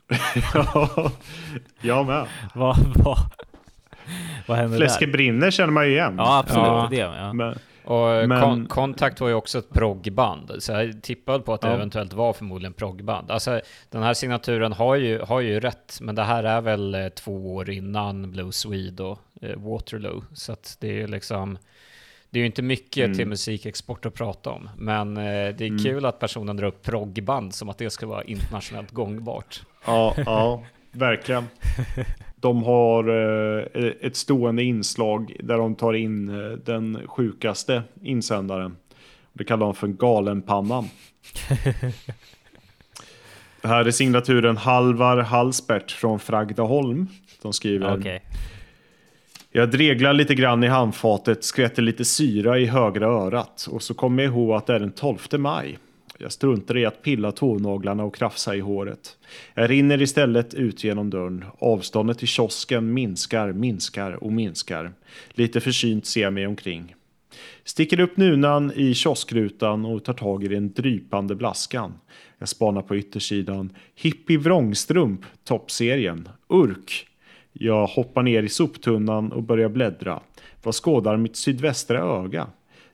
[0.55, 1.11] ja,
[1.81, 2.27] jag med.
[2.55, 3.19] Vad, vad,
[4.47, 5.13] vad händer Fläsket där?
[5.13, 6.15] brinner känner man ju igen.
[6.19, 6.67] Ja, absolut.
[6.67, 6.89] Ja.
[6.91, 7.33] Det, ja.
[7.33, 11.61] Men, Och Men- Con- Contact var ju också ett proggband, så jag tippade på att
[11.61, 11.75] det Ja.
[11.75, 13.31] eventuellt var förmodligen proggband.
[13.31, 17.09] Alltså den här signaturen har ju, har ju rätt, men det här är väl eh,
[17.09, 21.59] två år innan Blue Swede och eh, Waterloo, så att det är ju liksom
[22.31, 23.16] det är ju inte mycket Mm.
[23.16, 25.79] till musikexport att prata om, men eh, det är Mm.
[25.85, 29.62] kul att personen drar upp proggband som att det ska vara internationellt gångbart.
[29.87, 30.62] ja, ja,
[30.93, 31.45] verkligen.
[32.37, 38.76] De har eh, ett stående inslag där de tar in eh, den sjukaste insändaren.
[39.33, 40.89] Det kallar de för Galenpannan.
[43.62, 47.07] Det här är signaturen Halvar Hallsbert från Fragdaholm.
[47.43, 48.22] De skriver Okej.
[49.53, 54.22] Jag dreglar lite grann i handfatet, skvätter lite syra i högra örat och så kommer
[54.22, 55.78] jag ihåg att det är den 12 maj.
[56.18, 59.16] Jag struntar i att pilla tånaglarna och krafsa i håret.
[59.55, 61.44] Jag rinner istället ut genom dörren.
[61.59, 64.92] Avståndet till kiosken minskar, minskar och minskar.
[65.30, 66.94] Lite försynt ser jag mig omkring.
[67.64, 71.94] Sticker upp nunan i kioskrutan och tar tag i den drypande blaskan.
[72.38, 73.72] Jag spanar på yttersidan.
[73.94, 76.28] Hippie Vrångstrump, toppserien.
[76.49, 77.08] Urk.
[77.59, 80.21] Jag hoppar ner i soptunnan och börjar bläddra.
[80.63, 82.47] Vad skådar mitt sydvästra öga?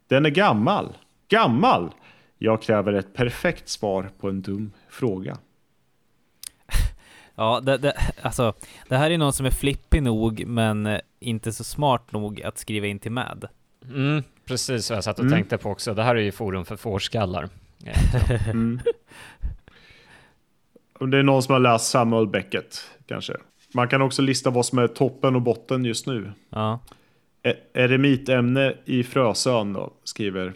[0.08, 0.92] Den är gammal.
[1.28, 1.90] Gammal!
[2.38, 5.36] Jag kräver ett perfekt svar på en dum fråga.
[7.36, 8.52] Ja, det, det, alltså,
[8.88, 12.58] det här är någon som är flippig nog, men eh, inte så smart nog att
[12.58, 13.46] skriva in till med.
[13.94, 15.36] Mm, precis vad jag satt och Mm.
[15.38, 15.94] tänkte på också.
[15.94, 17.48] Det här är ju forum för fårskallar.
[18.46, 18.80] Mm.
[20.98, 23.36] Och Det är någon som har läst Samuel Beckett, kanske.
[23.74, 26.32] Man kan också lista vad som är toppen och botten just nu.
[26.50, 26.78] Ja.
[27.42, 30.52] E- Eremitämne i Frösön då, skriver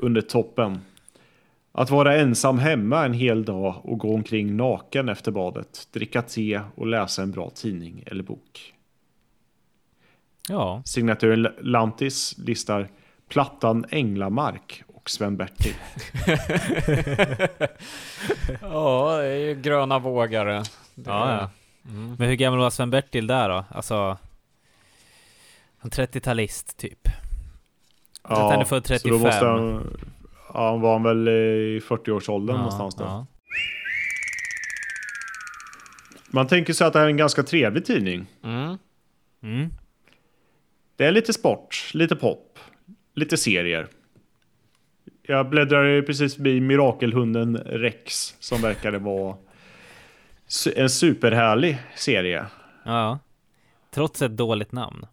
[0.00, 0.80] under toppen.
[1.72, 6.60] Att vara ensam hemma en hel dag och gå omkring naken efter badet, dricka te
[6.74, 8.74] och läsa en bra tidning eller bok.
[10.48, 10.82] Ja.
[10.84, 12.88] Signaturen Lantis listar
[13.28, 15.74] Plattan Änglamark och Sven-Bertil.
[18.62, 20.52] Ja, det är ju gröna vågare.
[20.54, 20.62] Ja,
[21.40, 21.50] ja.
[21.88, 22.16] Mm.
[22.18, 23.64] Men hur gammal var Sven-Bertil där då?
[23.70, 24.18] Alltså...
[25.78, 27.08] Han 30-talist typ.
[28.22, 29.20] att han är född så då 35.
[29.20, 29.96] måste han,
[30.54, 33.04] ja, han var väl i 40-årsåldern någonstans då.
[33.04, 33.26] Ja.
[36.30, 38.26] Man tänker sig att det här är en ganska trevlig tidning.
[38.44, 38.78] Mm.
[39.42, 39.70] Mm.
[40.96, 42.58] Det är lite sport, lite pop,
[43.14, 43.88] lite serier.
[45.22, 49.36] Jag bläddrar precis förbi Mirakelhunden Rex som verkade vara
[50.76, 52.46] en superhärlig serie.
[52.84, 53.18] ja.
[53.94, 55.06] Trots ett dåligt namn.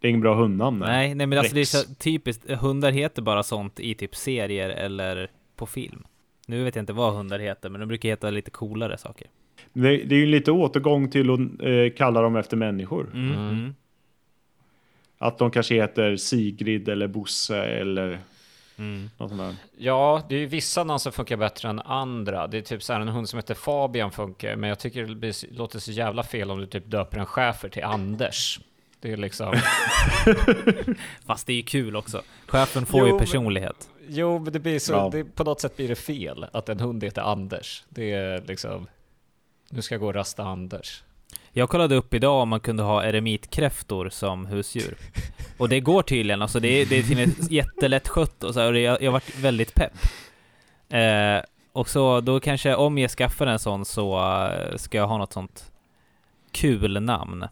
[0.00, 0.78] Det är ingen bra hundnamn.
[0.78, 2.50] Nej, nej men alltså det är så typiskt.
[2.50, 6.04] Hundar heter bara sånt i typ serier eller på film.
[6.46, 9.26] Nu vet jag inte vad hundar heter, men de brukar heta lite coolare saker.
[9.72, 13.10] Det, det är ju lite återgång till att eh, kalla dem efter människor.
[13.14, 13.30] Mm.
[13.30, 13.48] Mm.
[13.48, 13.74] Mm.
[15.18, 18.18] Att de kanske heter Sigrid eller Bosse eller
[18.78, 19.10] Mm.
[19.78, 22.46] Ja, det är ju vissa namn som funkar bättre än andra.
[22.46, 25.14] Det är typ så här en hund som heter Fabian funkar, men jag tycker det
[25.14, 28.60] blir- låter så jävla fel om du typ döper en schäfer till Anders.
[29.00, 29.54] Det är liksom...
[31.26, 32.22] Fast det är ju kul också.
[32.46, 33.88] Chefen får ju Jo, men- personlighet.
[34.08, 34.92] Jo, men det blir så...
[34.92, 35.08] Ja.
[35.12, 37.84] Det, på något sätt blir det fel att en hund heter Anders.
[37.88, 38.86] Det är liksom...
[39.70, 41.02] Nu ska jag gå och rasta Anders.
[41.58, 44.94] Jag kollade upp idag om man kunde ha eremitkräftor som husdjur.
[45.56, 48.72] Och det går tydligen, alltså det är, det är tydligen jättelätt skött och så här,
[48.72, 49.92] och jag, jag varit väldigt pepp.
[50.88, 55.18] Eh, och så då kanske, om jag skaffar en sån så eh, ska jag ha
[55.18, 55.72] något sånt
[56.52, 57.44] kul namn.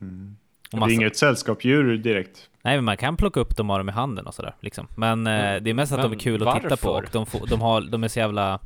[0.00, 0.36] Mm.
[0.72, 2.50] Och Det är inget sällskapsdjur direkt.
[2.62, 4.86] Nej men man kan plocka upp dem och ha dem i handen och sådär liksom.
[4.96, 7.06] Men eh, det är mest att de är Men kul att titta på varför?
[7.06, 8.60] och de, får, de, har, de är så jävla...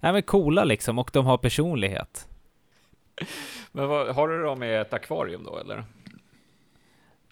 [0.00, 2.26] Nej men coola liksom och de har personlighet.
[3.72, 5.84] Men vad, har du dem i ett akvarium då, eller?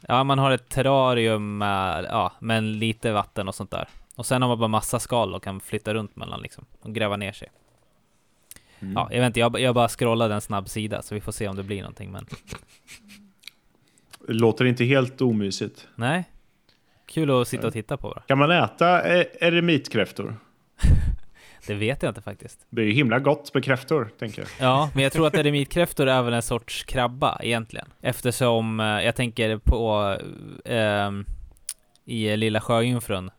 [0.00, 3.88] Ja, man har ett terrarium med, ja, men lite vatten och sånt där.
[4.16, 7.16] Och sen har man bara massa skal och kan flytta runt mellan liksom och gräva
[7.16, 7.48] ner sig.
[8.80, 8.92] Mm.
[8.94, 11.48] Ja, jag vet inte, jag, jag bara scrollade en snabb sida så vi får se
[11.48, 12.26] om det blir någonting men
[14.26, 15.88] Det låter inte helt omysigt.
[15.94, 16.24] nej.
[17.06, 18.20] Kul att sitta och titta på bara.
[18.20, 20.36] Kan man äta eh, eremitkräftor?
[21.68, 22.66] Det vet jag inte faktiskt.
[22.70, 24.48] Det är ju himla gott med kräftor, tänker jag.
[24.68, 27.88] Ja, men jag tror att eremitkräftor är väl en sorts krabba egentligen.
[28.00, 30.16] Eftersom eh, jag tänker på
[30.64, 31.24] ehm,
[32.04, 33.30] i Lilla Sjöjungfrun.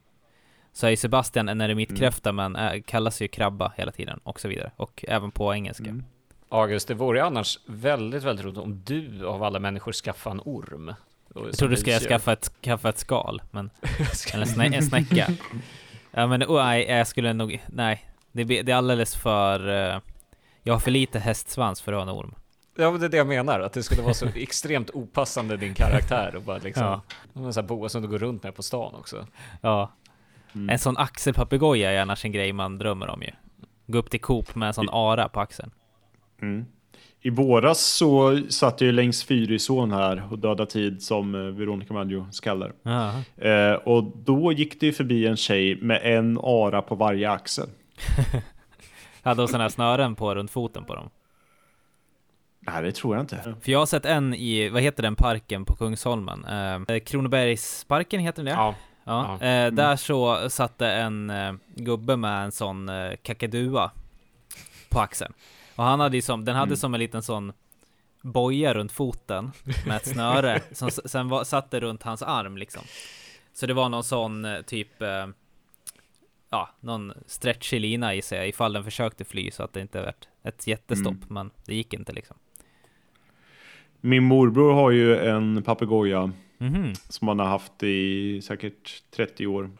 [0.74, 4.72] så är Sebastian en eremitkräfta men äh, kallas ju krabba hela tiden och så vidare.
[4.76, 5.84] Och även på engelska.
[5.90, 6.04] Mm.
[6.50, 10.42] August, det vore ju annars väldigt, väldigt roligt om du av alla människor skaffade en
[10.46, 10.94] orm.
[11.36, 13.70] Jag trodde du skulle skaffa ett, skaffa ett skal, men...
[14.34, 15.28] eller snä, en snäcka.
[16.12, 17.64] ja men oh, nej, jag skulle nog...
[17.68, 18.09] Nej.
[18.32, 19.68] Det, det är alldeles för...
[19.68, 20.02] Uh,
[20.64, 22.36] jag har för lite hästsvans för att ha en orm.
[22.76, 25.74] Ja, men det är det jag menar, att det skulle vara så extremt opassande din
[25.74, 27.02] karaktär och bara liksom, ja.
[27.34, 29.28] en sån här boa som du går runt med på stan också.
[29.62, 29.92] Ja.
[30.56, 30.70] Mm.
[30.70, 33.32] En sån axelpapegoja är annars en grej man drömmer om ju.
[33.88, 35.72] Gå upp till Coop med en sån ara på axeln.
[36.42, 36.66] Mm.
[37.22, 41.94] I våras så satt jag ju längs Fyrisån här och döda tid som eh, Veronica
[41.94, 42.74] Maggio skallar.
[43.38, 47.70] Eh, och då gick det ju förbi en tjej med en ara på varje axel.
[49.24, 51.10] Hade hon sådana här snören på runt foten på dem?
[52.60, 53.56] Nej, det tror jag inte.
[53.62, 56.46] För jag har sett en i, vad heter den parken på Kungsholmen?
[56.46, 58.62] Eh, Kronobergsparken heter den det?
[58.62, 58.76] Ja.
[59.04, 59.38] ja.
[59.42, 59.48] ja.
[59.48, 63.92] Eh, där så satte en eh, gubbe med en sån eh, kakadua
[64.90, 65.34] på axeln.
[65.76, 66.78] Och han hade ju som, den hade mm.
[66.78, 67.54] som en liten sån
[68.22, 69.52] boja runt foten
[69.88, 72.82] med ett snöre som sen var, satte runt hans arm liksom.
[73.54, 75.28] Så det var någon sån eh, typ eh,
[76.50, 80.28] ja, någon stretchig lina i sig ifall den försökte fly så att det inte vart
[80.44, 81.28] ett jättestopp, mm.
[81.30, 82.38] men det gick inte liksom.
[84.02, 86.94] Min morbror har ju en papegoja mm -hmm.
[87.10, 89.72] som han har haft i säkert 30 år.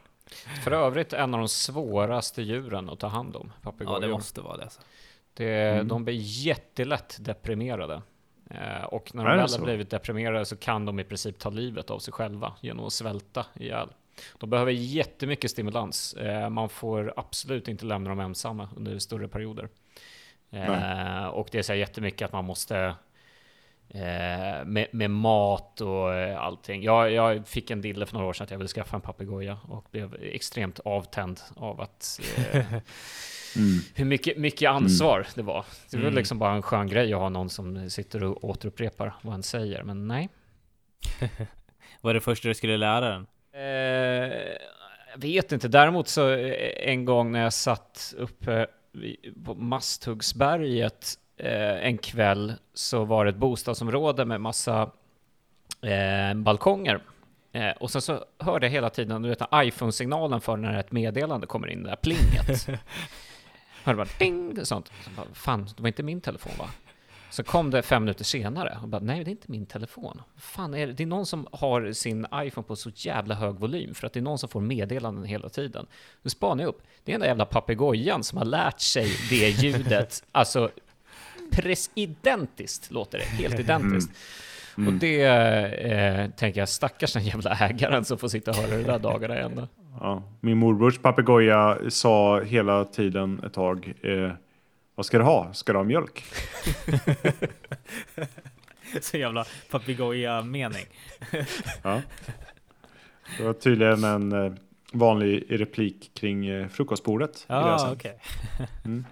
[0.64, 4.02] För övrigt en av de svåraste djuren att ta hand om, papegojor.
[4.02, 4.64] Ja, det måste vara det.
[4.64, 4.82] Alltså.
[5.34, 5.88] det mm.
[5.88, 8.02] De blir jättelätt deprimerade.
[8.50, 11.90] Eh, och när de väl har blivit deprimerade så kan de i princip ta livet
[11.90, 13.90] av sig själva genom att svälta ihjäl.
[14.38, 16.14] De behöver jättemycket stimulans.
[16.14, 19.70] Eh, man får absolut inte lämna dem ensamma under större perioder.
[20.52, 22.96] Eh, och det är så jättemycket att man måste
[23.90, 26.84] eh, med, med, mat och allting.
[26.84, 29.60] Jag, jag, fick en dille för några år sedan att jag ville skaffa en papegoja
[29.68, 32.20] och blev extremt avtänd av att
[32.54, 33.80] eh, mm.
[33.96, 35.32] hur mycket, mycket ansvar mm.
[35.36, 35.66] det var.
[35.92, 36.16] Det var mm.
[36.16, 39.84] liksom bara en skön grej att ha någon som sitter och återupprepar vad han säger,
[39.84, 40.30] men nej.
[42.02, 43.28] Vad är det första du skulle lära den?
[43.60, 44.56] Eh,
[45.12, 45.68] jag vet inte.
[45.68, 48.68] Däremot så eh, en gång när jag satt uppe
[49.46, 54.92] på Masthuggsberget eh, en kväll så var det ett bostadsområde med massa
[55.82, 57.00] eh, balkonger.
[57.52, 61.48] Eh, och sen så hörde jag hela tiden, du vet iPhone-signalen för när ett meddelande
[61.48, 62.68] kommer in, det där plinget.
[63.84, 64.92] hörde bara ding, sånt.
[65.04, 66.70] Så bara, Fan, det var inte min telefon va?
[67.30, 70.22] Så kom det fem minuter senare och bara, nej det är inte min telefon.
[70.38, 70.94] Fan är det?
[70.94, 74.20] Det är någon som har sin iPhone på så jävla hög volym för att det
[74.20, 75.86] är någon som får meddelanden hela tiden.
[76.22, 79.50] Nu spanar jag upp, det är den där jävla papegojan som har lärt sig det
[79.64, 80.70] ljudet, alltså
[81.52, 84.12] precis identiskt låter det, helt identiskt.
[84.78, 84.94] Mm.
[84.94, 88.84] Och det eh, tänker jag, stackars den jävla ägaren som får sitta och höra det
[88.84, 89.68] där dagarna ända.
[90.00, 94.32] Ja, min morbrors papegoja sa hela tiden ett tag eh,
[95.00, 95.54] vad ska du ha?
[95.54, 96.24] Ska du ha mjölk?
[99.02, 100.86] Så jävla papegoja-mening.
[101.84, 102.02] ja.
[103.38, 104.54] Det var tydligen en eh,
[104.94, 107.48] vanlig replik kring eh, frukostbordet.
[107.50, 107.92] Okej.
[107.92, 108.12] Okay.
[108.86, 109.06] mm.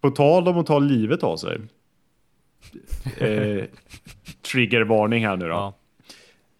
[0.00, 1.58] På tal om att ta livet av sig.
[3.18, 3.64] Eh,
[4.52, 5.50] triggervarning här nu då.
[5.50, 5.74] Ja.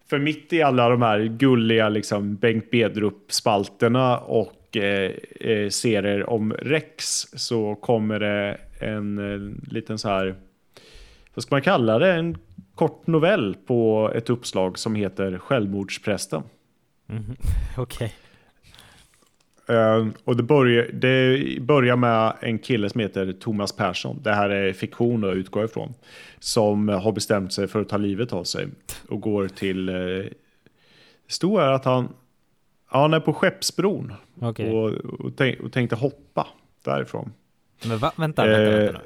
[0.07, 6.53] För mitt i alla de här gulliga liksom Bengt Bedrup-spalterna och eh, eh, serier om
[6.53, 10.35] Rex så kommer det en, eh, liten så här,
[11.35, 12.39] vad ska man kalla det, en
[12.75, 16.43] kort novell på ett uppslag som heter Självmordsprästen.
[17.09, 17.25] Mm,
[17.77, 18.07] Okej.
[18.07, 18.11] Okay.
[19.71, 24.21] Uh, och det börjar, det börjar med en kille som heter Thomas Persson.
[24.23, 25.95] Det här är fiktion att utgå ifrån.
[26.39, 28.67] Som har bestämt sig för att ta livet av sig.
[29.09, 29.89] Och går till...
[29.89, 30.25] Uh,
[31.27, 32.09] det står att han
[32.95, 34.15] Ja, är på Skeppsbron.
[34.41, 34.71] Okay.
[34.71, 36.49] Och, och, tänk, och, tänkte hoppa
[36.85, 37.33] därifrån.
[37.85, 38.13] Men va?
[38.17, 38.99] Vänta, vänta, vänta nu.
[38.99, 39.01] Eh,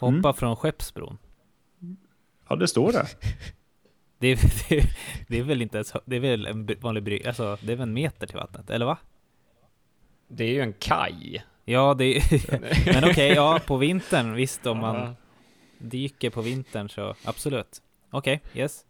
[0.00, 0.34] hoppa mm.
[0.34, 1.18] från Skeppsbron?
[2.48, 3.06] Ja, det står det.
[4.18, 4.38] det, är,
[4.68, 4.86] det,
[5.28, 7.88] det, är väl inte ens, det är väl en vanlig brygga, alltså det är väl
[7.88, 8.98] en meter till vattnet, eller va?
[10.28, 11.44] Det är ju en kaj.
[11.64, 12.22] Ja, det är,
[12.94, 15.16] men okej, okay, ja, på vintern, visst om man
[15.78, 17.82] dyker på vintern så absolut.
[18.10, 18.84] Okej, okay, yes.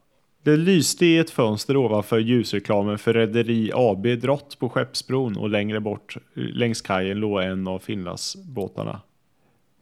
[0.45, 5.81] Det lyste i ett fönster ovanför ljusreklamen för Rederi AB Drott på Skeppsbron och längre
[5.81, 9.01] bort längs kajen låg en av Finlandsbåtarna.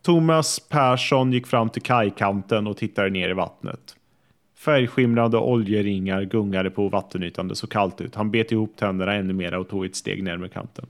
[0.03, 3.97] Thomas Persson gick fram till kajkanten och tittade ner i vattnet.
[4.59, 8.15] Färgskimrande oljeringar gungade på vattenytan, det såg kallt ut.
[8.15, 10.87] Han bet ihop tänderna ännu mer och tog ett steg närmare kanten.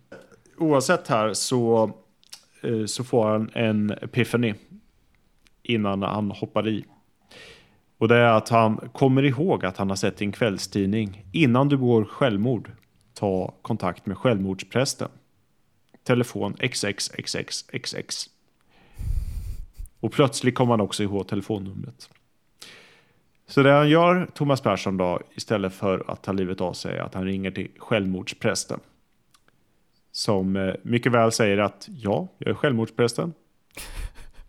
[0.58, 1.90] Oavsett här så,
[2.62, 4.54] eh, så får han en epiphany
[5.62, 6.84] innan han hoppar i.
[8.02, 11.24] Och det är att han kommer ihåg att han har sett din kvällstidning.
[11.32, 12.70] Innan du begår självmord,
[13.14, 15.08] ta kontakt med självmordsprästen.
[16.04, 18.30] Telefon XXXXXX.
[20.00, 22.10] Och plötsligt kommer han också ihåg telefonnumret.
[23.46, 27.02] Så det han gör, Thomas Persson då, istället för att ta livet av sig, är
[27.02, 28.80] att han ringer till självmordsprästen.
[30.12, 33.32] Som eh, mycket väl säger att ja, jag är självmordsprästen.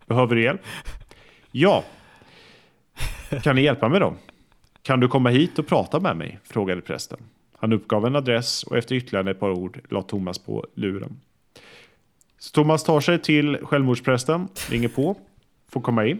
[0.06, 0.60] Behöver du hjälp?
[1.50, 1.84] Ja.
[3.42, 4.14] Kan ni hjälpa mig då?
[4.82, 6.38] Kan du komma hit och prata med mig?
[6.44, 7.18] Frågade prästen.
[7.58, 11.16] Han uppgav en adress och efter ytterligare ett par ord la Thomas på luren.
[12.38, 15.16] Så Thomas tar sig till självmordsprästen, ringer på,
[15.68, 16.18] får komma in.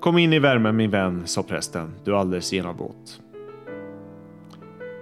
[0.00, 1.94] Kom in i värmen min vän, sa prästen.
[2.04, 3.20] Du är alldeles genomvåt.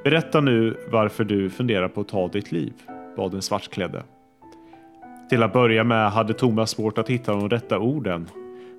[0.05, 2.73] Berätta nu varför du funderar på att ta ditt liv,
[3.17, 4.03] bad den svartklädde.
[5.31, 8.29] Till att börja med hade Thomas svårt att hitta de rätta orden,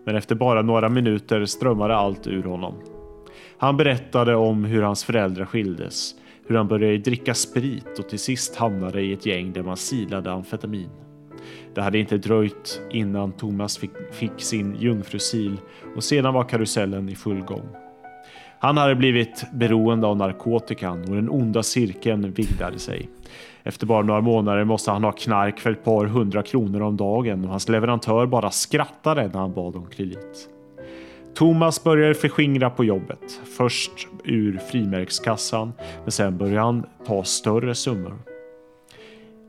[0.07, 2.73] men efter bara några minuter strömmade allt ur honom.
[3.57, 6.15] Han berättade om hur hans föräldrar skildes,
[6.47, 10.31] hur han började dricka sprit och till sist hamnade i ett gäng där man silade
[10.31, 10.89] amfetamin.
[11.73, 15.57] Det hade inte dröjt innan Thomas fick, fick sin jungfrusil
[15.95, 17.69] och sedan var karusellen i full gång.
[18.59, 23.09] Han hade blivit beroende av narkotikan och den onda cirkeln vidgade sig.
[23.67, 27.43] Efter bara några månader måste han ha knark för ett par hundra kronor om dagen
[27.43, 30.49] och hans leverantör bara skrattade när han bad om kredit.
[31.35, 33.41] Thomas började förskingra på jobbet.
[33.57, 38.13] Först ur frimärkskassan, men sen började han ta större summor.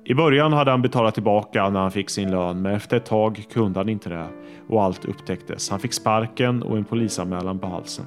[0.05, 3.45] I början hade han betalat tillbaka när han fick sin lön, men efter ett tag
[3.53, 4.27] kunde han inte det
[4.69, 5.71] och allt upptäcktes.
[5.71, 8.05] Han fick sparken och en polisanmälan på halsen.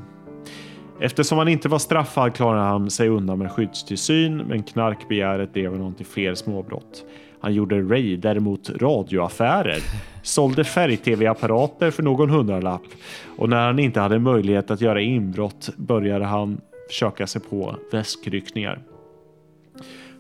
[1.04, 5.93] Eftersom han inte var straffad klarade han sig undan med skyddstillsyn, men knarkbegäret blev honom
[5.93, 7.06] till fler småbrott.
[7.39, 9.80] Han gjorde raider mot radioaffärer,
[10.24, 12.82] sålde färg-tv-apparater för någon hundralapp
[13.38, 18.80] och när han inte hade möjlighet att göra inbrott började han försöka sig på väskryckningar.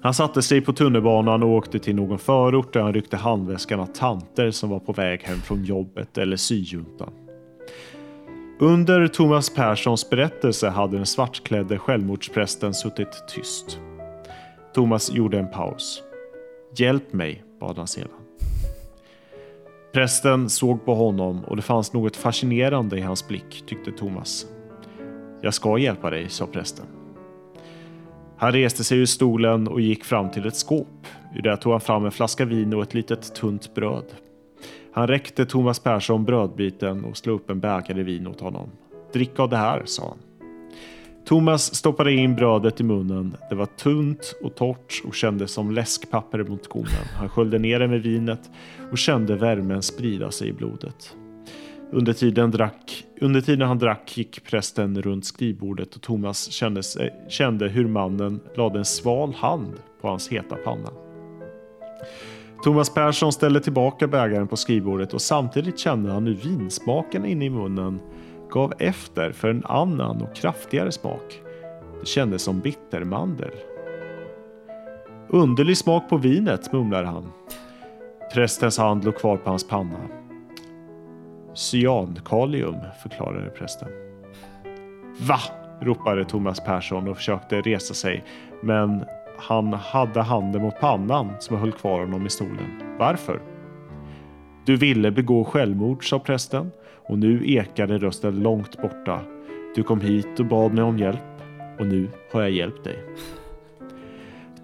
[0.01, 3.85] Han satte sig på tunnelbanan och åkte till någon förort där han ryckte handväskan av
[3.85, 7.13] tanter som var på väg hem från jobbet eller syjuntan.
[8.63, 13.79] Under Thomas Perssons berättelse hade den svartklädde självmordsprästen suttit tyst.
[14.73, 16.03] Thomas gjorde en paus.
[16.77, 18.09] Hjälp mig, bad han sedan.
[19.93, 24.45] Prästen såg på honom och det fanns något fascinerande i hans blick, tyckte Thomas.
[25.41, 26.85] Jag ska hjälpa dig, sa prästen.
[28.37, 31.07] Han reste sig ur stolen och gick fram till ett skåp.
[31.35, 34.05] Ur det tog han fram en flaska vin och ett litet tunt bröd.
[34.93, 38.69] Han räckte Thomas Persson brödbiten och slog upp en bägare vin åt honom.
[39.13, 40.17] Drick av det här, sa han.
[41.25, 43.37] Thomas stoppade in brödet i munnen.
[43.49, 47.07] Det var tunt och torrt och kändes som läskpapper mot gommen.
[47.15, 48.49] Han sköljde ner det med vinet
[48.91, 51.15] och kände värmen sprida sig i blodet.
[51.91, 56.81] Under tiden, drack, under tiden han drack gick prästen runt skrivbordet och Thomas kände,
[57.29, 60.89] kände hur mannen lade en sval hand på hans heta panna.
[62.63, 67.49] Thomas Persson ställde tillbaka bägaren på skrivbordet och samtidigt kände han hur vinsmaken inne i
[67.49, 67.99] munnen
[68.51, 71.41] gav efter för en annan och kraftigare smak.
[71.99, 73.51] Det kändes som bittermandel.
[75.27, 77.31] Underlig smak på vinet, mumlade han.
[78.33, 79.99] Prästens hand låg kvar på hans panna.
[81.53, 83.89] Cyankalium, förklarade prästen.
[85.19, 85.39] Va?
[85.81, 88.23] ropade Thomas Persson och försökte resa sig,
[88.61, 89.05] men
[89.41, 92.97] han hade handen mot pannan som höll kvar honom i stolen.
[92.99, 93.41] Varför?
[94.65, 96.71] Du ville begå självmord, sa prästen
[97.07, 99.19] och nu ekade rösten långt borta.
[99.75, 101.41] Du kom hit och bad mig om hjälp
[101.79, 102.99] och nu har jag hjälpt dig.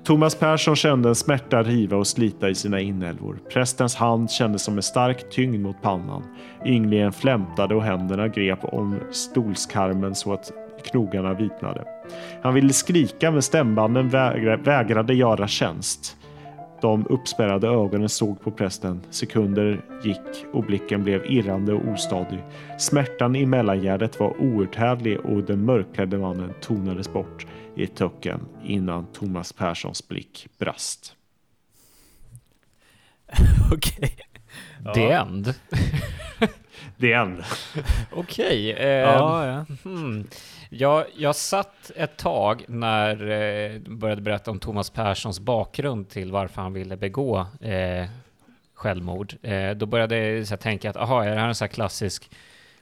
[0.04, 3.40] Thomas Persson kände en smärta riva och slita i sina inälvor.
[3.54, 6.24] Prästens hand kändes som en stark tyngd mot pannan.
[6.66, 10.52] Ynglingen flämtade och händerna grep om stolskarmen så att
[10.92, 11.84] knogarna vitnade.
[12.42, 14.10] Han ville skrika men stämbanden
[14.64, 16.18] vägrade göra tjänst.
[16.82, 19.02] De uppspärrade ögonen såg på prästen.
[19.10, 22.44] Sekunder gick och blicken blev irrande och ostadig.
[22.80, 29.54] Smärtan i mellangärdet var outhärdlig och den mörkklädde mannen tonades bort i töcken innan Thomas
[29.54, 31.16] Perssons blick brast.
[33.72, 34.16] Okej.
[34.82, 34.94] Okay.
[34.94, 35.54] The end.
[37.00, 37.44] The end.
[38.12, 38.74] Okej.
[38.74, 39.66] Okay, eh, ja, ja.
[39.84, 40.28] Hmm.
[40.70, 46.62] Jag, jag satt ett tag när eh, började berätta om Thomas Perssons bakgrund till varför
[46.62, 48.06] han ville begå eh,
[48.74, 49.36] självmord.
[49.42, 52.30] Eh, då började jag så tänka att aha, är det här en så här klassisk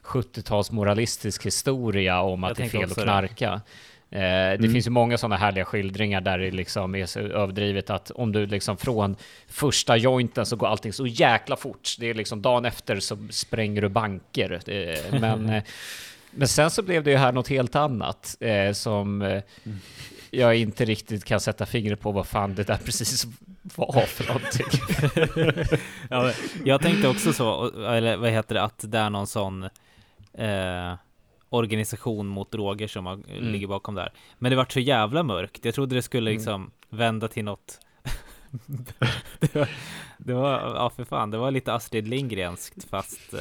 [0.03, 3.51] 70-tals moralistisk historia om att det är fel att knarka?
[3.51, 3.61] Det.
[4.11, 4.73] Eh, det mm.
[4.73, 8.45] finns ju många sådana härliga skildringar där det liksom är så överdrivet att om du
[8.45, 9.15] liksom från
[9.47, 11.95] första jointen så går allting så jäkla fort.
[11.99, 14.59] Det är liksom dagen efter så spränger du banker.
[15.19, 15.63] Men, eh,
[16.31, 19.41] men sen så blev det ju här något helt annat eh, som mm.
[20.31, 23.25] jag inte riktigt kan sätta fingret på vad fan det där precis
[23.75, 24.65] var för någonting.
[26.09, 26.31] ja,
[26.63, 29.63] jag tänkte också så, eller vad heter det, att det är någon sån
[30.33, 30.93] eh,
[31.55, 33.51] organisation mot droger som har, mm.
[33.51, 34.11] ligger bakom där.
[34.37, 35.65] Men det var så jävla mörkt.
[35.65, 36.37] Jag trodde det skulle mm.
[36.37, 36.71] liksom mm.
[36.89, 37.79] vända till något
[39.39, 39.69] det, var,
[40.17, 43.39] det var, ja för fan, det var lite Astrid Lindgrenskt fast eh,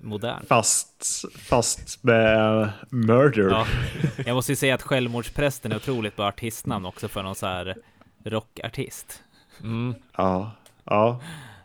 [0.00, 0.48] modernt.
[0.48, 3.50] Fast, fast med murder.
[3.50, 3.66] Ja,
[4.26, 7.76] jag måste ju säga att Självmordsprästen är otroligt bra artistnamn också för någon så här
[8.24, 9.22] rockartist.
[9.62, 9.94] Mm.
[10.16, 10.52] Ja,
[10.84, 11.20] ja.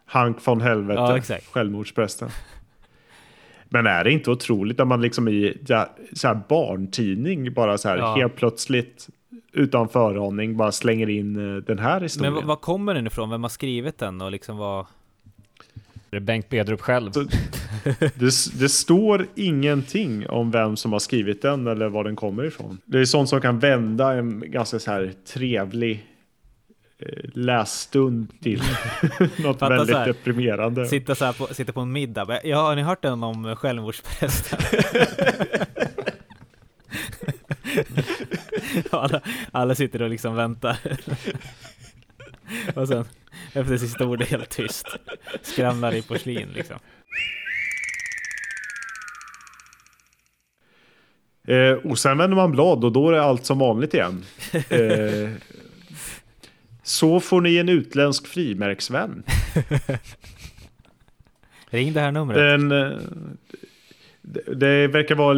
[0.06, 1.48] Hank von Helvete, ja, exakt.
[1.48, 2.30] Självmordsprästen.
[3.74, 5.58] Men är det inte otroligt när man liksom i
[6.14, 8.16] så här barntidning bara så här ja.
[8.16, 9.08] helt plötsligt
[9.54, 12.34] utan föraning bara slänger in eh, den här historien.
[12.34, 13.30] Men var kommer den ifrån?
[13.30, 14.86] Vem har skrivit den och liksom vad?
[16.10, 17.12] Det är Bengt Bedrup själv.
[18.16, 22.78] det, det, står ingenting om vem som har skrivit den eller var den kommer ifrån.
[22.86, 26.06] Det är sånt som kan vända en ganska så här trevlig
[27.34, 28.62] lässtund till
[29.38, 30.86] något Fatta väldigt här, deprimerande.
[30.86, 32.40] Sitta, så på, sitta på en middag.
[32.44, 34.60] Ja, har ni hört den om självmordsprästen?
[38.90, 40.78] alla, alla sitter och liksom väntar.
[42.76, 43.06] och sen
[43.54, 44.88] efter sista ordet helt tyst.
[45.42, 46.78] Skramlar i porslin liksom.
[51.48, 54.26] Eh, och sen vänder man blad och då är allt som vanligt igen.
[54.70, 55.30] Eh,
[56.84, 59.24] så får ni en utländsk frimärksvän.
[61.70, 62.38] Ring det här numret.
[62.38, 62.98] Den, eh,
[64.56, 65.34] det verkar vara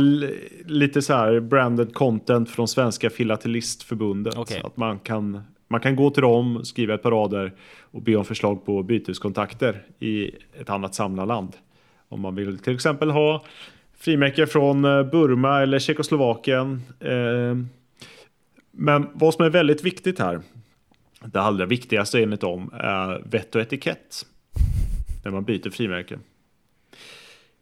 [0.65, 4.37] lite så här branded content från Svenska Filatelistförbundet.
[4.37, 4.61] Okay.
[4.63, 8.25] Att man kan, man kan gå till dem, skriva ett par rader och be om
[8.25, 11.53] förslag på byteskontakter i ett annat samlarland.
[12.09, 13.45] Om man vill till exempel ha
[13.97, 16.81] frimärke från eh, Burma eller Tjeckoslovakien.
[16.99, 17.55] Eh,
[18.71, 20.41] men vad som är väldigt viktigt här,
[21.25, 24.25] det allra viktigaste enligt dem, är vett och etikett.
[25.23, 26.19] När man byter frimärke.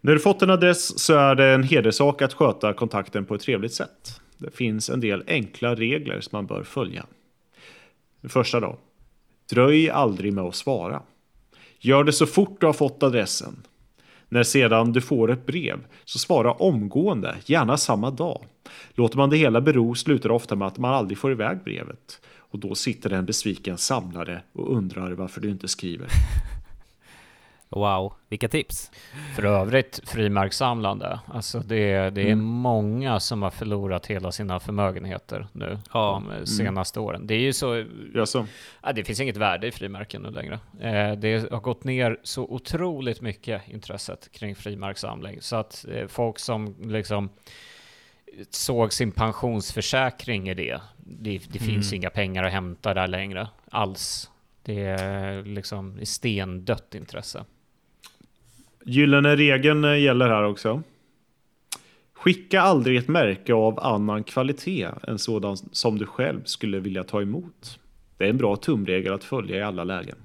[0.01, 3.41] När du fått en adress så är det en hederssak att sköta kontakten på ett
[3.41, 4.21] trevligt sätt.
[4.37, 7.05] Det finns en del enkla regler som man bör följa.
[8.21, 8.77] Den första då.
[9.49, 11.01] Dröj aldrig med att svara.
[11.79, 13.63] Gör det så fort du har fått adressen.
[14.29, 18.45] När sedan du får ett brev, så svara omgående, gärna samma dag.
[18.93, 22.21] Låter man det hela bero slutar det ofta med att man aldrig får iväg brevet.
[22.53, 26.07] Och då sitter en besviken samlare och undrar varför du inte skriver.
[27.75, 28.91] Wow, vilka tips!
[29.35, 31.19] För övrigt frimärkssamlande.
[31.27, 32.45] Alltså det, det är mm.
[32.45, 36.21] många som har förlorat hela sina förmögenheter nu ja.
[36.25, 36.45] de mm.
[36.45, 37.07] senaste mm.
[37.07, 37.27] åren.
[37.27, 37.85] Det är ju så...
[38.13, 38.47] Jaså?
[38.83, 40.59] Ja, det finns inget värde i frimärken nu längre.
[40.79, 46.39] Eh, det har gått ner så otroligt mycket intresset kring frimärkssamling så att eh, folk
[46.39, 47.29] som liksom
[48.49, 50.81] såg sin pensionsförsäkring i det.
[50.97, 51.73] Det, det mm.
[51.73, 54.29] finns inga pengar att hämta där längre alls.
[54.63, 57.45] Det är liksom stendött intresse.
[58.85, 60.83] Gyllene regeln gäller här också.
[62.13, 67.21] Skicka aldrig ett märke av annan kvalitet än sådan som du själv skulle vilja ta
[67.21, 67.79] emot.
[68.17, 70.17] Det är en bra tumregel att följa i alla lägen.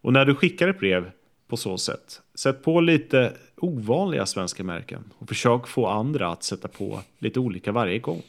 [0.00, 1.10] Och när du skickar ett brev
[1.48, 3.32] på så sätt, sätt på lite
[3.64, 8.22] ovanliga svenska märken och försök få andra att sätta på lite olika varje gång.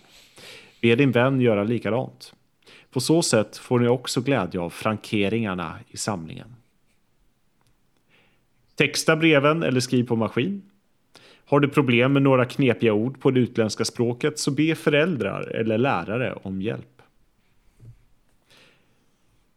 [0.81, 2.33] Be din vän göra likadant.
[2.91, 6.55] På så sätt får ni också glädje av frankeringarna i samlingen.
[8.75, 10.61] Texta breven eller skriv på maskin.
[11.45, 15.77] Har du problem med några knepiga ord på det utländska språket så be föräldrar eller
[15.77, 17.01] lärare om hjälp.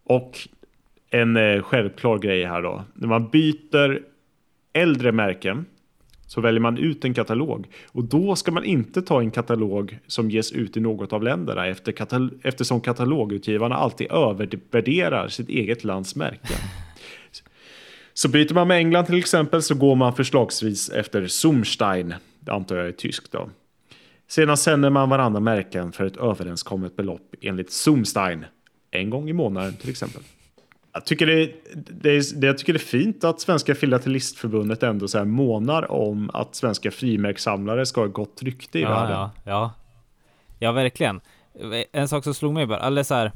[0.05, 0.49] Och
[1.11, 2.85] en eh, självklar grej här då.
[2.95, 4.03] När man byter
[4.73, 5.66] äldre märken
[6.27, 7.66] så väljer man ut en katalog.
[7.87, 11.66] Och då ska man inte ta en katalog som ges ut i något av länderna
[11.66, 16.57] efter katal eftersom katalogutgivarna alltid övervärderar sitt eget lands märken.
[18.14, 22.77] Så byter man med England till exempel så går man förslagsvis efter Zumstein, det antar
[22.77, 23.51] jag är tyskt då.
[24.29, 28.45] Sedan sänder man varandra märken för ett överenskommet belopp enligt Zumstein,
[28.91, 30.23] en gång i månaden till exempel.
[30.99, 35.09] Jag tycker det, det, är, det, jag tycker det är fint att Svenska Filatelistförbundet ändå
[35.09, 39.17] så här månar om att svenska frimärkssamlare ska ha gott rykte i ja, världen.
[39.17, 39.73] Ja, ja.
[40.59, 41.21] ja, verkligen.
[41.93, 43.33] En sak som slog mig bara, eller så här,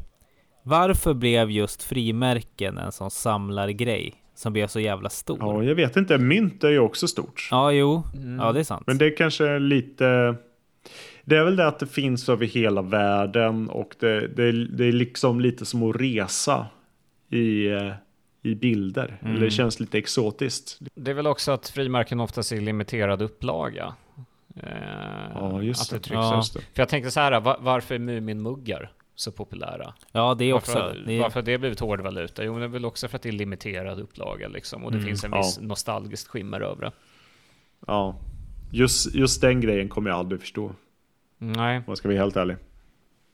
[0.62, 4.14] varför blev just frimärken en sån samlargrej?
[4.34, 5.38] som blev så jävla stor.
[5.40, 6.18] Ja, jag vet inte.
[6.18, 7.48] Mynt är ju också stort.
[7.50, 8.02] Ja, jo.
[8.14, 8.38] Mm.
[8.38, 8.86] Ja, det är sant.
[8.86, 10.34] Men det är kanske lite...
[11.24, 14.92] Det är väl det att det finns över hela världen och det, det, det är
[14.92, 16.66] liksom lite som att resa
[17.32, 17.92] i, eh,
[18.42, 19.18] i bilder.
[19.22, 19.32] Mm.
[19.36, 20.78] Eller det känns lite exotiskt.
[20.94, 23.94] Det är väl också att frimärken oftast är limiterad upplaga.
[24.56, 24.68] Eh,
[25.34, 26.04] Ja, just att det.
[26.08, 26.36] trycks Ja.
[26.36, 26.60] Just det.
[26.60, 29.94] För jag tänkte så här, va- varför är Muminmuggar så populära?
[30.12, 30.72] Ja, det är också...
[30.78, 32.44] varför, Det är, varför har det blivit hårdvaluta?
[32.44, 34.84] Jo, men det är väl också för att det är limiterad upplaga liksom.
[34.84, 35.38] Och det Mm, finns en ja.
[35.38, 36.92] viss nostalgiskt skimmer över det.
[37.86, 38.16] Ja.
[38.70, 40.72] Just, just den grejen kommer jag aldrig förstå.
[41.38, 42.56] Nej, Om jag ska vara helt ärlig.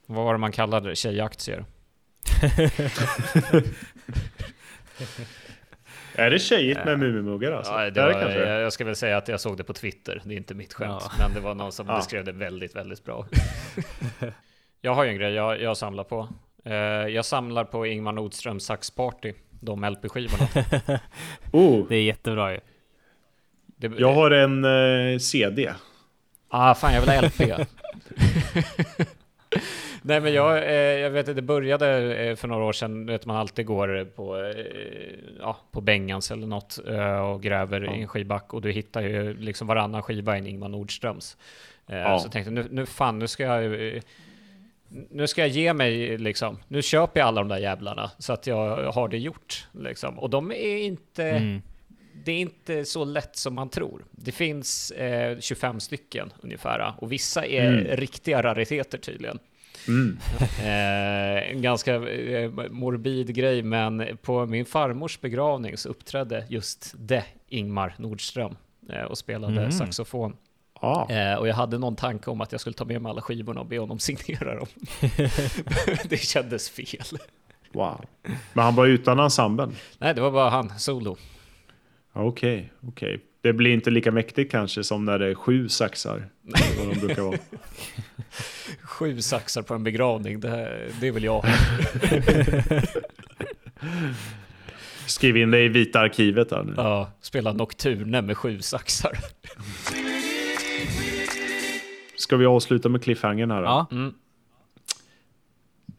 [0.06, 0.96] vad var det man kallade det?
[0.96, 1.64] Tjejaktier?
[6.14, 7.72] Är det tjejigt med Mumimuggar alltså?
[7.72, 8.38] Ja, det var, det kanske?
[8.38, 10.22] jag, jag ska väl säga att jag såg det på Twitter.
[10.24, 11.10] Det är inte mitt skämt, Ja.
[11.18, 11.96] men det var någon som Ja.
[11.96, 13.26] beskrev det väldigt, väldigt bra.
[14.80, 16.28] jag har ju en grej jag, jag samlar på.
[16.64, 20.48] Eh, jag samlar på Ingmar Nordströms Saxparty, de LP-skivorna.
[21.52, 22.60] Oh, det är jättebra ju.
[23.66, 25.70] Det, jag har en eh, CD.
[26.48, 27.66] Ah, fan jag vill ha LP.
[30.02, 33.26] Nej men jag, eh, jag vet att det började eh, för några år sedan, vet
[33.26, 34.64] man alltid går på, eh,
[35.40, 37.94] ja, på Bengans eller något eh, och gräver Ja.
[37.94, 41.36] i en skivback och du hittar ju liksom varannan skiva i en Ingmar Nordströms.
[41.88, 42.18] Eh, Ja.
[42.18, 44.02] Så jag tänkte nu, nu fan, nu ska jag
[45.10, 48.46] nu ska jag ge mig liksom, nu köper jag alla de där jävlarna så att
[48.46, 50.18] jag har det gjort liksom.
[50.18, 51.62] Och de är inte, Mm.
[52.24, 54.04] det är inte så lätt som man tror.
[54.10, 57.96] Det finns eh, 25 stycken ungefär och vissa är Mm.
[57.96, 59.38] riktiga rariteter tydligen.
[59.88, 60.18] Mm.
[60.60, 67.24] Eh, en ganska eh, morbid grej, men på min farmors begravning så uppträdde just det
[67.48, 68.56] Ingmar Nordström
[68.92, 69.72] eh, och spelade Mhm.
[69.72, 70.36] saxofon.
[70.80, 71.12] Ah.
[71.12, 73.60] Eh, och jag hade någon tanke om att jag skulle ta med mig alla skivorna
[73.60, 74.66] och be honom signera dem.
[76.08, 77.18] det kändes fel.
[77.72, 78.04] Wow.
[78.52, 79.74] Men han var utan ensemblen?
[79.98, 81.16] Nej, det var bara han, solo.
[82.12, 83.20] Okej, okej.
[83.48, 86.28] Det blir inte lika mäktigt kanske som när det är sju saxar.
[86.78, 87.38] Vad de brukar vara.
[88.82, 91.44] Sju saxar på en begravning, det, det vill jag ha.
[95.06, 96.74] Skriv in det i vita arkivet här nu.
[96.76, 99.18] Ja, spela Nocturne med sju saxar.
[102.16, 103.66] Ska vi avsluta med cliffhangern här då?
[103.66, 104.14] Ja, Mm.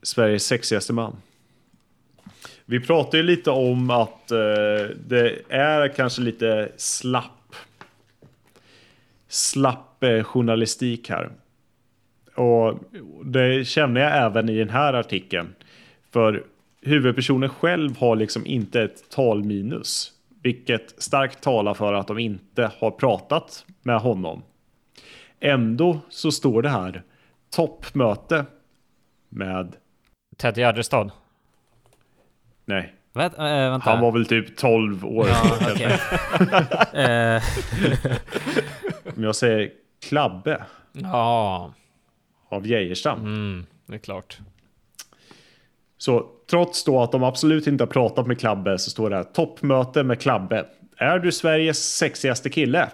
[0.01, 1.15] Sveriges sexigaste man.
[2.65, 4.37] Vi pratade ju lite om att eh,
[5.07, 7.31] det är kanske lite slapp
[9.29, 11.29] slapp eh, journalistik här.
[12.35, 12.79] Och
[13.25, 15.55] det känner jag även i den här artikeln.
[16.11, 16.43] För
[16.81, 20.11] huvudpersonen själv har liksom inte ett talminus.
[20.43, 24.41] Vilket starkt talar för att de inte har pratat med honom.
[25.39, 27.03] Ändå så står det här
[27.55, 28.45] toppmöte
[29.29, 29.75] med
[30.37, 31.11] Ted Gärdestad.
[32.65, 35.27] Nej, Vä- äh, han var väl typ 12 år.
[35.27, 35.99] Ja, okej.
[39.19, 39.71] Om jag säger
[40.09, 41.73] Klabbe Ja,
[42.49, 43.19] av Geijerstam.
[43.19, 44.37] mm, det är klart.
[45.97, 49.23] Så trots då att de absolut inte har pratat med Klabbe så står det här
[49.23, 50.65] toppmöte med Klabbe.
[50.97, 52.89] Är du Sveriges sexigaste kille?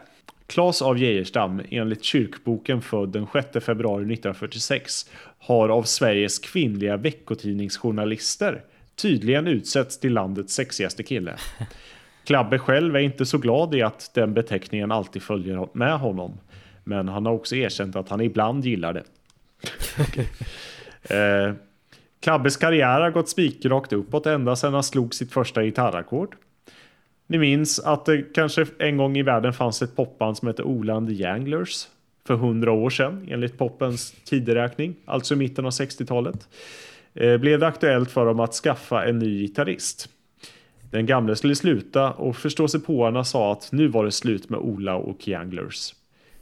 [0.47, 5.05] Claes av Geijerstam, enligt kyrkboken född den 6 februari 1946,
[5.39, 8.63] har av Sveriges kvinnliga veckotidningsjournalister
[8.95, 11.36] tydligen utsetts till landets sexigaste kille.
[12.26, 16.38] Klabbe själv är inte så glad i att den beteckningen alltid följer med honom.
[16.84, 19.03] Men han har också erkänt att han ibland gillar det.
[21.09, 21.53] Eh,
[22.19, 26.36] Klabbes karriär har gått spikrakt uppåt ända sedan han slog sitt första gitarrackord.
[27.28, 31.11] Ni minns att det kanske en gång i världen fanns ett popband som hette Oland
[31.11, 31.88] Janglers
[32.28, 36.47] för hundra år sedan enligt poppens tideräkning, alltså i mitten av 60-talet.
[37.13, 40.09] Eh, blev det aktuellt för dem att skaffa en ny gitarrist.
[40.96, 45.22] Den gamle skulle sluta och förståsigpåarna sa att nu var det slut med Ola och
[45.22, 45.96] Kianglers.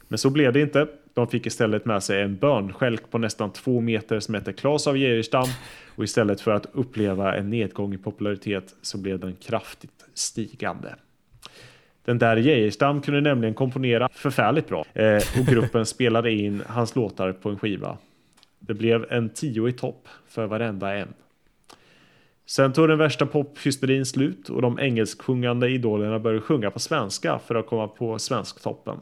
[0.07, 0.87] Men så blev det inte.
[1.13, 4.97] De fick istället med sig en bönskälk på nästan två meter som hette Klas av
[4.97, 5.47] Geijerstam
[5.95, 10.95] och istället för att uppleva en nedgång i popularitet så blev den kraftigt stigande.
[12.05, 17.31] Den där Geijerstam kunde nämligen komponera förfärligt bra eh, och gruppen spelade in hans låtar
[17.31, 17.97] på en skiva.
[18.59, 21.13] Det blev en tio i topp för varenda en.
[22.45, 27.55] Sen tog den värsta pophysterin slut och de engelsksjungande idolerna började sjunga på svenska för
[27.55, 28.97] att komma på svensktoppen.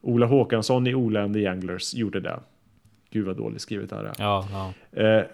[0.00, 2.40] Ola Håkansson i Ola and the Anglers gjorde det.
[3.10, 4.14] Gud vad dåligt skrivet det här är.
[4.18, 5.00] ja, ja.
[5.02, 5.24] Eh,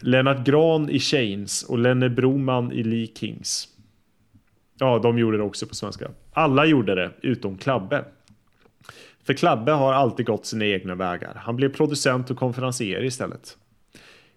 [0.00, 3.68] Lennart Gran i Chains och Lenne Broman i Lee Kings.
[4.78, 6.10] Ja, de gjorde det också på svenska.
[6.32, 8.04] Alla gjorde det, utom Klabbe.
[9.26, 11.34] För Klabbe har alltid gått sina egna vägar.
[11.36, 13.58] Han blev producent och konferencier istället.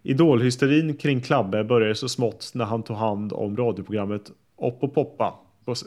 [0.08, 5.40] Idolhysterin kring Klabbe började så smått när han tog hand om radioprogrammet Opp och poppa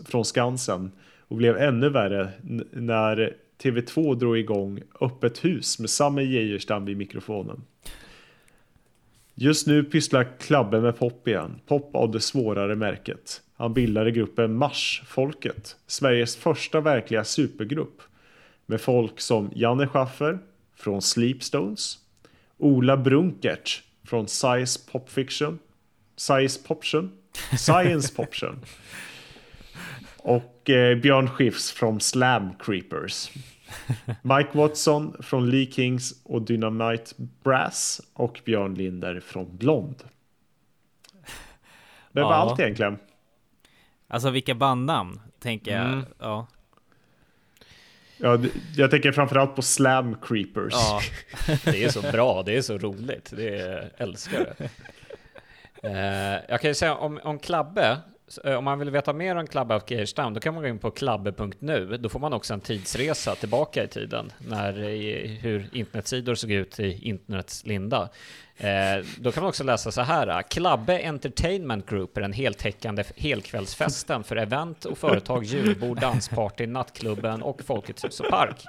[0.08, 0.92] från Skansen
[1.28, 2.28] och blev ännu värre
[2.70, 7.62] när TV2 drog igång Öppet hus med Sammy Geijerstam vid mikrofonen.
[9.34, 11.60] Just nu pysslar Klabbe med pop igen.
[11.66, 13.42] Pop av det svårare märket.
[13.56, 18.02] Han bildade gruppen Marsfolket, Sveriges första verkliga supergrupp.
[18.66, 20.38] med folk som Janne Schaffer
[20.76, 21.98] från Sleepstones,
[22.58, 25.58] Ola Brunkert från Size Pop Fiction,
[26.16, 27.12] Size Poption,
[27.58, 28.64] Science Poption
[30.16, 33.30] och eh, Björn Skifs från Slam Creepers.
[34.22, 39.96] Mike Watson från Lee Kings och Dynamite Brass och Björn Linder från Blond.
[42.12, 42.36] Det var Ja.
[42.36, 42.98] allt egentligen.
[44.08, 45.86] Alltså vilka bandnamn, tänker jag.
[45.86, 46.04] Mm.
[46.18, 46.46] Ja.
[48.20, 48.38] Ja,
[48.76, 50.72] jag tänker framförallt på Slam Creepers.
[50.72, 51.00] ja.
[51.64, 54.68] Det är så bra, det är så roligt, det är, älskar det.
[55.82, 57.98] Eh, jag kan ju säga om, om Klabbe,
[58.44, 60.78] eh, om man vill veta mer om Klabbe av Geirstam, då kan man gå in
[60.78, 61.96] på klabbe.nu.
[61.96, 64.72] Då får man också en tidsresa tillbaka i tiden, när,
[65.40, 68.08] hur internetsidor såg ut i internets linda.
[68.60, 70.42] Eh, då kan man också läsa så här.
[70.42, 77.62] Klabbe Entertainment Group är den heltäckande helkvällsfesten för event och företag, julbord, dansparty, nattklubben och
[77.62, 78.64] Folkets hus och park.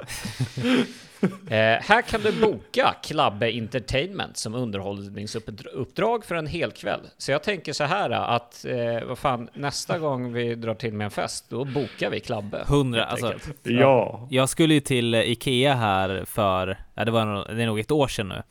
[1.49, 6.99] Eh, här kan du boka Klabbe Entertainment som underhållningsuppdrag för en hel kväll.
[7.17, 11.05] Så jag tänker så här att, eh, vad fan, nästa gång vi drar till med
[11.05, 12.63] en fest, då bokar vi Klabbe.
[12.67, 13.33] Hundra, alltså.
[13.63, 14.27] Ja.
[14.31, 17.91] Jag skulle ju till eh, Ikea här för, ja det var det är nog ett
[17.91, 18.43] år sedan nu.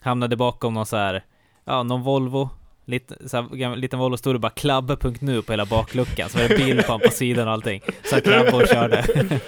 [0.00, 1.24] Hamnade bakom någon så här,
[1.64, 2.50] ja någon Volvo,
[2.84, 6.56] lite, så här, liten Volvo stod det bara klabbe.nu på hela bakluckan, så var det
[6.56, 7.80] bild på på sidan och allting.
[8.04, 9.04] Så jag klabbe och körde.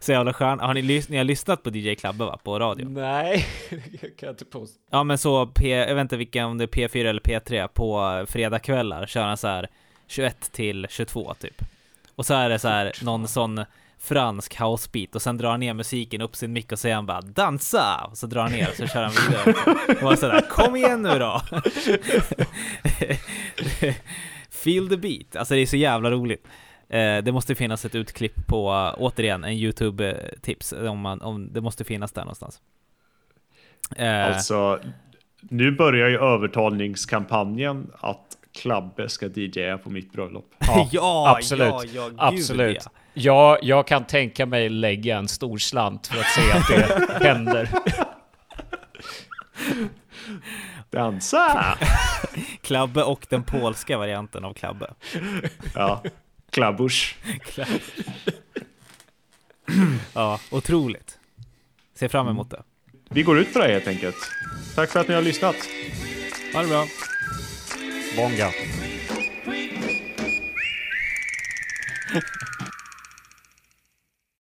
[0.00, 0.60] så jävla skön.
[0.60, 2.88] Har ni, lys- ni har lyssnat på DJ Klabbe va, på radio?
[2.88, 3.46] Nej,
[4.00, 4.80] jag kan inte påstå.
[4.90, 8.24] Ja men så, P, jag vet inte vilka, om det är P4 eller P3, på
[8.28, 9.68] fredagkvällar kör han så här
[10.06, 11.62] 21 till 22 typ.
[12.14, 13.64] Och så är det så här någon sån
[14.02, 17.20] fransk housebeat och sen drar han ner musiken upp sin mick och säger han bara
[17.20, 18.08] dansa!
[18.10, 19.54] Och så drar han ner och så kör han vidare.
[19.86, 21.40] Det var sådär, kom igen nu då!
[24.50, 26.46] Feel the beat, alltså det är så jävla roligt.
[26.88, 31.84] Eh, det måste finnas ett utklipp på, återigen, en YouTube-tips, om, man, om det måste
[31.84, 32.60] finnas där någonstans.
[33.96, 34.80] Eh, Alltså,
[35.40, 40.54] nu börjar ju övertalningskampanjen att Klabbe ska DJa på mitt bröllop.
[40.66, 41.68] Ja, ja, absolut.
[41.68, 42.86] ja, ja, gud, Absolut.
[43.14, 43.58] Ja.
[43.62, 47.68] Jag, kan tänka mig lägga en stor slant för att se att det händer.
[50.90, 51.78] Dansa!
[52.62, 54.90] Klabbe och den polska varianten av Klabbe.
[55.74, 56.02] Ja,
[56.50, 57.14] Klabbush.
[60.14, 61.18] Ja, otroligt.
[61.94, 62.62] Ser fram emot det.
[63.10, 64.16] Vi går ut på det helt enkelt.
[64.74, 65.56] Tack för att ni har lyssnat.
[66.54, 66.84] Ha det bra.
[68.16, 68.50] Bonga.